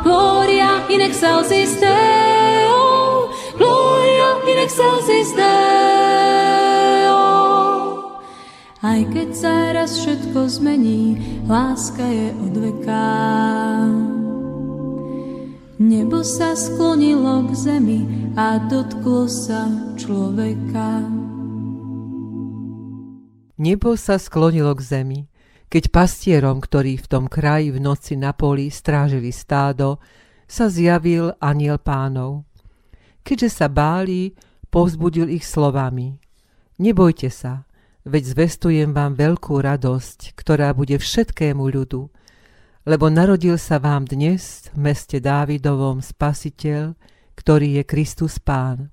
[0.01, 1.94] Gloria in excelsis Deo,
[8.85, 11.17] Aj keď sa raz všetko zmení,
[11.49, 13.11] láska je od veka.
[15.81, 19.67] Nebo sa sklonilo k zemi a dotklo sa
[19.97, 21.03] človeka.
[23.59, 25.19] Nebo sa sklonilo k zemi,
[25.67, 29.97] keď pastierom, ktorí v tom kraji v noci na poli strážili stádo,
[30.45, 32.47] sa zjavil aniel pánov.
[33.25, 34.31] Keďže sa báli,
[34.75, 36.19] povzbudil ich slovami.
[36.83, 37.63] Nebojte sa,
[38.03, 42.11] veď zvestujem vám veľkú radosť, ktorá bude všetkému ľudu,
[42.83, 46.91] lebo narodil sa vám dnes v meste Dávidovom spasiteľ,
[47.39, 48.91] ktorý je Kristus Pán.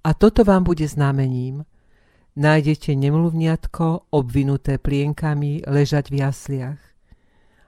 [0.00, 1.68] A toto vám bude znamením.
[2.40, 6.80] Nájdete nemluvniatko obvinuté plienkami ležať v jasliach.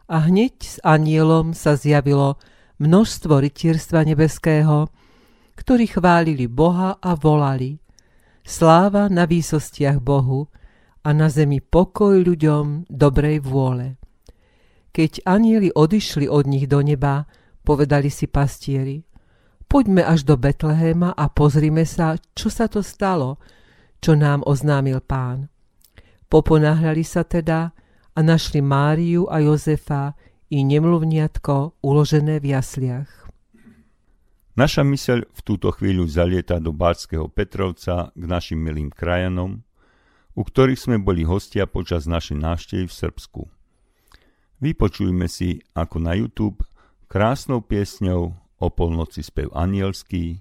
[0.09, 2.41] A hneď s anielom sa zjavilo
[2.81, 4.89] množstvo rytierstva nebeského,
[5.57, 7.81] ktorí chválili Boha a volali
[8.47, 10.47] Sláva na výsostiach Bohu
[11.03, 13.99] a na zemi pokoj ľuďom dobrej vôle.
[14.95, 17.27] Keď anieli odišli od nich do neba,
[17.67, 19.03] povedali si pastieri,
[19.67, 23.43] poďme až do Betlehéma a pozrime sa, čo sa to stalo,
[23.99, 25.51] čo nám oznámil pán.
[26.31, 27.75] Poponáhľali sa teda
[28.15, 30.15] a našli Máriu a Jozefa
[30.55, 33.26] i nemluvniatko uložené v jasliach.
[34.57, 39.61] Naša myseľ v túto chvíľu zalieta do Bátskeho Petrovca k našim milým krajanom,
[40.33, 43.41] u ktorých sme boli hostia počas našej návštevy v Srbsku.
[44.65, 46.65] Vypočujme si, ako na YouTube
[47.05, 50.41] krásnou piesňou o polnoci spev anielský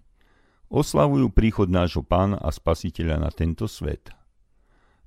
[0.71, 4.15] oslavujú príchod nášho pána a spasiteľa na tento svet.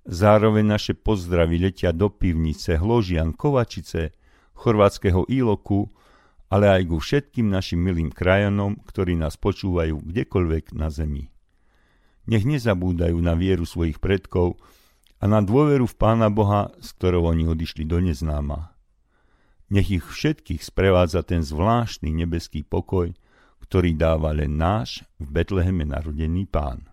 [0.04, 4.12] Zároveň naše pozdravy letia do pivnice Hložian Kovačice,
[4.52, 5.88] chorvátskeho Íloku,
[6.48, 11.28] ale aj ku všetkým našim milým krajanom, ktorí nás počúvajú kdekoľvek na zemi.
[12.28, 14.60] Nech nezabúdajú na vieru svojich predkov
[15.20, 18.72] a na dôveru v Pána Boha, z ktorou oni odišli do neznáma.
[19.68, 23.12] Nech ich všetkých sprevádza ten zvláštny nebeský pokoj,
[23.60, 26.88] ktorý dáva len náš v Betleheme narodený Pán.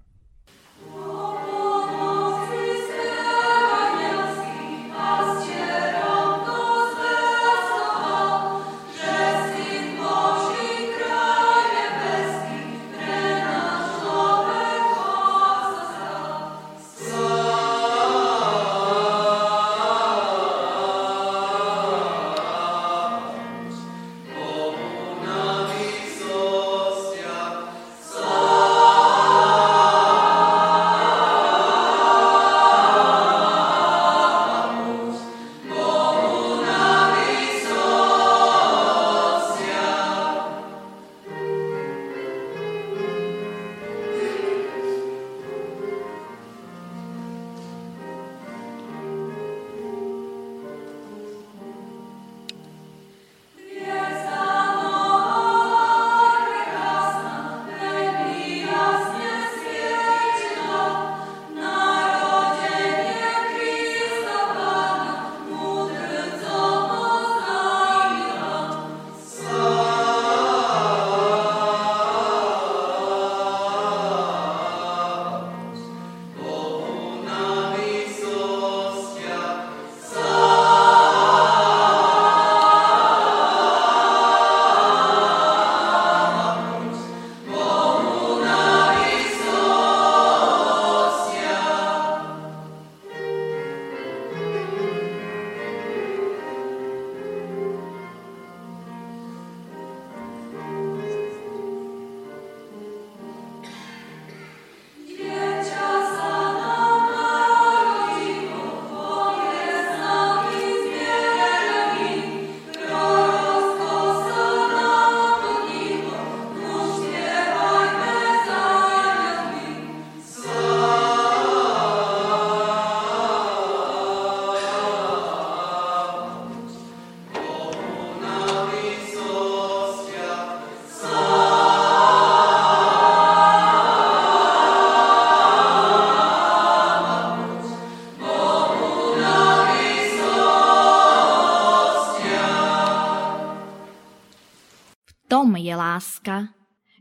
[145.96, 146.52] Láska.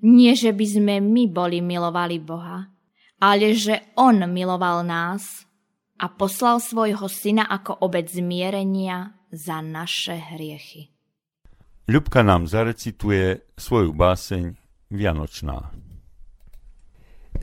[0.07, 2.71] Nie, že by sme my boli milovali Boha,
[3.19, 5.43] ale že On miloval nás
[5.99, 10.95] a poslal svojho syna ako obec zmierenia za naše hriechy.
[11.91, 14.57] Ľubka nám zarecituje svoju báseň
[14.95, 15.75] Vianočná.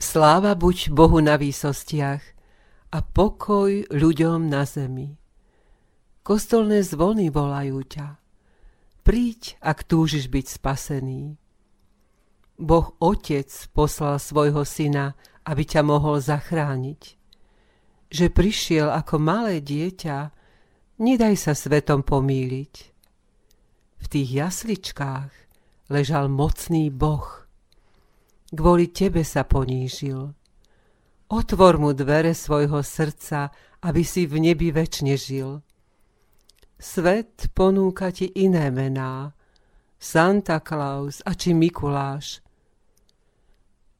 [0.01, 2.23] Sláva buď Bohu na výsostiach
[2.95, 5.19] a pokoj ľuďom na zemi.
[6.21, 8.07] Kostolné zvony volajú ťa.
[9.01, 11.40] Príď, ak túžiš byť spasený.
[12.57, 15.15] Boh Otec poslal svojho syna,
[15.47, 17.01] aby ťa mohol zachrániť.
[18.11, 20.17] Že prišiel ako malé dieťa,
[20.99, 22.73] nedaj sa svetom pomýliť.
[24.01, 25.31] V tých jasličkách
[25.91, 27.27] ležal mocný Boh.
[28.51, 30.35] Kvôli tebe sa ponížil.
[31.31, 33.47] Otvor mu dvere svojho srdca,
[33.87, 35.63] aby si v nebi väčšine žil.
[36.75, 39.31] Svet ponúka ti iné mená,
[40.01, 42.41] Santa Claus a či Mikuláš,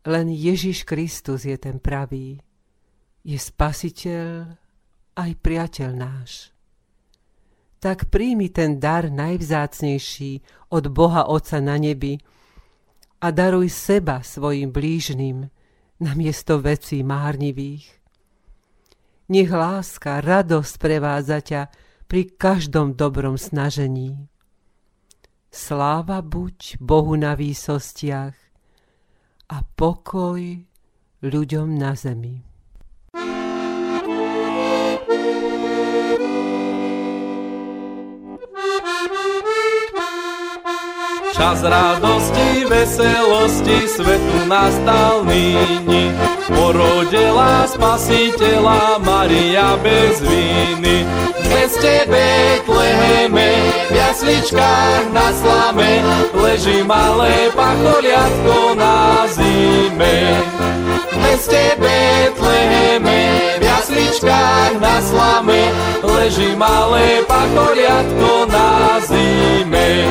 [0.10, 2.41] len Ježiš Kristus je ten pravý.
[3.22, 4.49] Je spasiteľ
[5.14, 6.49] aj priateľ náš.
[7.78, 10.41] Tak príjmi ten dar najvzácnejší
[10.74, 12.18] od Boha Otca na nebi
[13.22, 15.54] a daruj seba svojim blížnym
[16.02, 17.86] na miesto vecí márnivých.
[19.30, 21.62] Nech láska, radosť prevádza ťa
[22.10, 24.30] pri každom dobrom snažení.
[25.52, 28.36] Sláva buď Bohu na výsostiach
[29.52, 30.39] a pokoj
[31.22, 32.51] ľuďom na zemi.
[41.42, 46.14] Čas radosti, veselosti, svetu nastal nyní.
[46.54, 51.02] Porodila spasiteľa Maria bez viny.
[51.42, 53.58] V meste Betleheme,
[53.89, 56.06] v jasličkách na slame,
[56.38, 60.46] leží malé pacholiatko na zime.
[61.10, 65.70] V meste Betleheme, v jasličkách na slame,
[66.01, 70.09] leží malé pacholiatko na zime.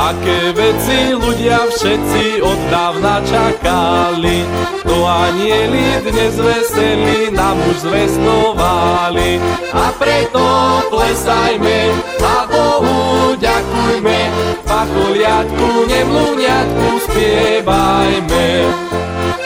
[0.00, 4.44] Aké veci ľudia všetci od dávna čakali,
[4.84, 9.40] to anieli dnes veseli nám už zvestovali.
[9.76, 10.44] A preto
[10.88, 11.80] plesajme
[12.20, 12.29] a
[13.90, 14.20] ďakujme,
[14.70, 18.48] pacholiatku, nemlúňatku spievajme.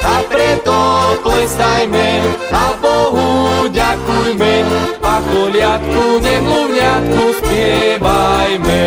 [0.05, 0.81] A preto
[1.25, 2.21] plesajme
[2.53, 4.69] a Bohu ďakujme,
[5.01, 8.85] pacholiatku, nemlúňatku spievajme.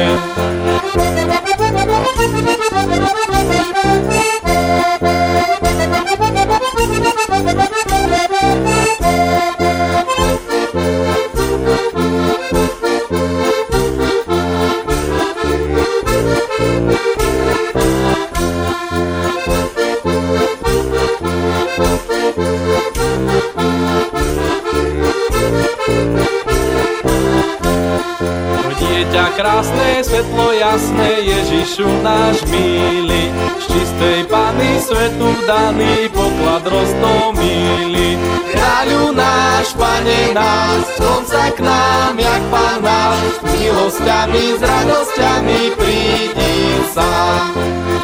[29.37, 33.29] Krásne, svetlo jasné, Ježišu náš milý,
[33.61, 38.17] z čistej Pany svetu daný poklad roztomilý.
[38.49, 42.81] Kráľu náš, Pane náš, slnca k nám, jak Pán
[43.29, 46.55] s milosťami, s radosťami prídi
[46.97, 47.53] sám.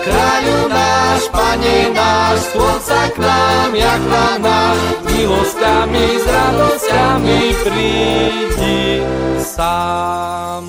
[0.05, 8.81] Kráľu náš, Pane náš, slnca k nám, jak Pán milosťami, s radosťami prídi
[9.37, 10.63] sám.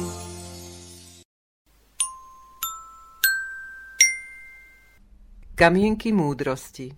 [5.54, 6.90] Kamienky múdrosti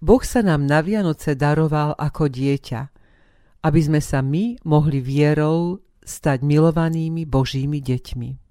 [0.00, 2.80] Boh sa nám na Vianoce daroval ako dieťa,
[3.64, 8.45] aby sme sa my mohli vierou stať milovanými Božími deťmi.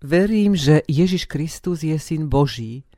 [0.00, 2.88] Verím, že Ježiš Kristus je syn Boží.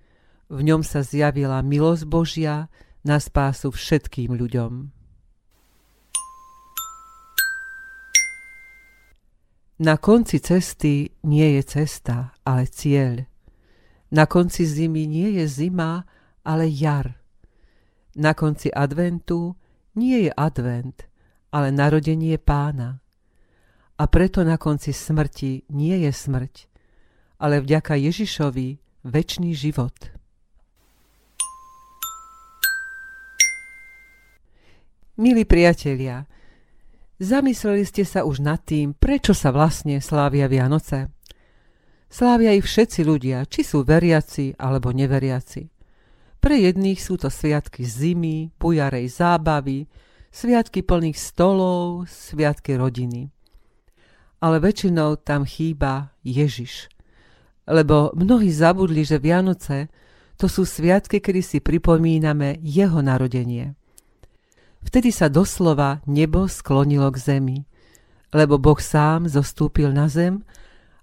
[0.47, 2.71] V ňom sa zjavila milosť Božia
[3.03, 4.95] na spásu všetkým ľuďom.
[9.83, 13.27] Na konci cesty nie je cesta, ale cieľ.
[14.15, 16.07] Na konci zimy nie je zima,
[16.47, 17.19] ale jar.
[18.15, 19.59] Na konci adventu
[19.99, 21.03] nie je advent,
[21.51, 23.03] ale narodenie pána.
[23.99, 26.72] A preto na konci smrti nie je smrť,
[27.43, 30.15] ale vďaka Ježišovi väčší život.
[35.19, 36.31] Milí priatelia,
[37.23, 41.07] Zamysleli ste sa už nad tým, prečo sa vlastne slávia Vianoce?
[42.11, 45.71] Slávia ich všetci ľudia, či sú veriaci alebo neveriaci.
[46.43, 49.87] Pre jedných sú to sviatky zimy, pujarej zábavy,
[50.35, 53.31] sviatky plných stolov, sviatky rodiny.
[54.43, 56.91] Ale väčšinou tam chýba Ježiš.
[57.67, 59.89] Lebo mnohí zabudli, že Vianoce
[60.37, 63.79] to sú sviatky, kedy si pripomíname jeho narodenie.
[64.83, 67.59] Vtedy sa doslova nebo sklonilo k zemi,
[68.35, 70.43] lebo Boh sám zostúpil na zem,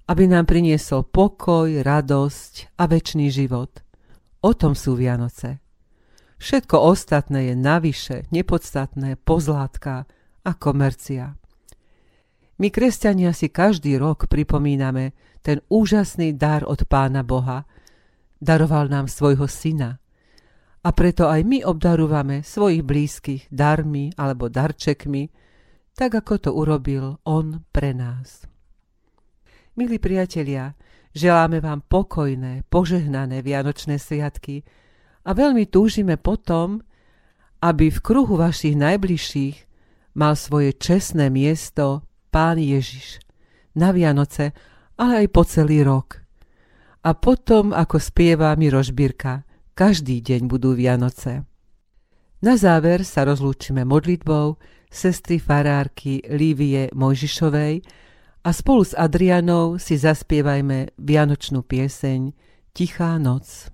[0.09, 3.71] aby nám priniesol pokoj, radosť a väčší život.
[4.43, 5.63] O tom sú Vianoce.
[6.39, 10.07] Všetko ostatné je navyše, nepodstatné, pozlátka
[10.43, 11.35] a komercia.
[12.59, 17.63] My, kresťania, si každý rok pripomíname ten úžasný dar od Pána Boha.
[18.35, 20.03] Daroval nám svojho syna.
[20.83, 25.31] A preto aj my obdarúvame svojich blízkych darmi alebo darčekmi,
[25.95, 28.43] tak ako to urobil On pre nás.
[29.79, 30.75] Milí priatelia,
[31.15, 34.67] želáme vám pokojné, požehnané Vianočné sviatky
[35.23, 36.83] a veľmi túžime potom,
[37.63, 39.57] aby v kruhu vašich najbližších
[40.19, 43.19] mal svoje čestné miesto Pán Ježiš
[43.73, 44.53] na Vianoce,
[44.97, 46.21] ale aj po celý rok.
[47.05, 51.47] A potom, ako spieva Miroš Birka, každý deň budú Vianoce.
[52.39, 57.83] Na záver sa rozlúčime modlitbou sestry farárky Lívie Mojžišovej
[58.43, 62.31] a spolu s Adrianou si zaspievajme vianočnú pieseň
[62.71, 63.67] Tichá noc.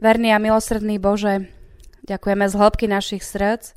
[0.00, 1.52] Verný a milosrdný Bože,
[2.08, 3.76] ďakujeme z hĺbky našich srdc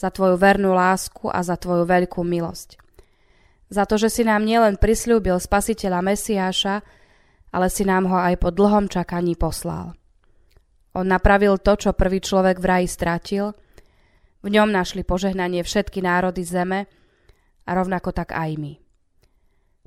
[0.00, 2.87] za Tvoju vernú lásku a za Tvoju veľkú milosť.
[3.68, 6.80] Za to, že si nám nielen prislúbil spasiteľa Mesiáša,
[7.52, 9.92] ale si nám ho aj po dlhom čakaní poslal.
[10.96, 13.52] On napravil to, čo prvý človek v raji stratil,
[14.40, 16.88] v ňom našli požehnanie všetky národy zeme
[17.68, 18.72] a rovnako tak aj my.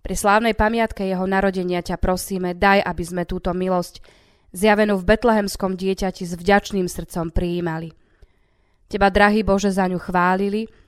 [0.02, 4.02] Pri slávnej pamiatke jeho narodenia ťa prosíme, daj, aby sme túto milosť
[4.54, 7.94] zjavenú v betlehemskom dieťati s vďačným srdcom prijímali.
[8.90, 10.70] Teba, drahý Bože, za ňu chválili–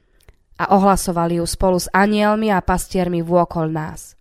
[0.57, 4.13] a ohlasovali ju spolu s anielmi a pastiermi vôkol nás.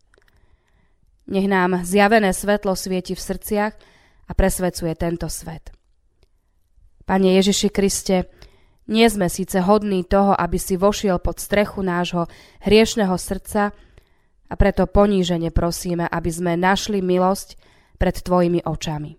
[1.28, 3.72] Nech nám zjavené svetlo svieti v srdciach
[4.26, 5.70] a presvedcuje tento svet.
[7.06, 8.26] Pane Ježiši Kriste,
[8.90, 12.26] nie sme síce hodní toho, aby si vošiel pod strechu nášho
[12.66, 13.70] hriešného srdca
[14.50, 17.56] a preto ponížene prosíme, aby sme našli milosť
[17.96, 19.14] pred Tvojimi očami.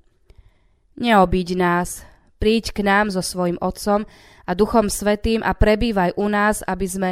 [1.00, 2.06] Neobíď nás,
[2.44, 4.04] príď k nám so svojim Otcom
[4.44, 7.10] a Duchom Svetým a prebývaj u nás, aby sme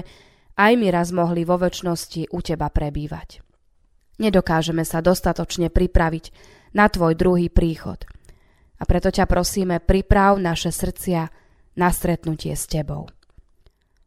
[0.59, 3.39] aj my raz mohli vo väčšnosti u Teba prebývať.
[4.19, 6.35] Nedokážeme sa dostatočne pripraviť
[6.75, 8.03] na Tvoj druhý príchod.
[8.75, 11.31] A preto ťa prosíme, priprav naše srdcia
[11.79, 13.07] na stretnutie s Tebou.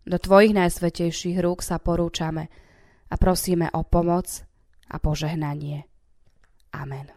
[0.05, 2.53] Do Tvojich najsvetejších rúk sa porúčame
[3.09, 4.45] a prosíme o pomoc
[4.93, 5.89] a požehnanie.
[6.77, 7.09] Amen.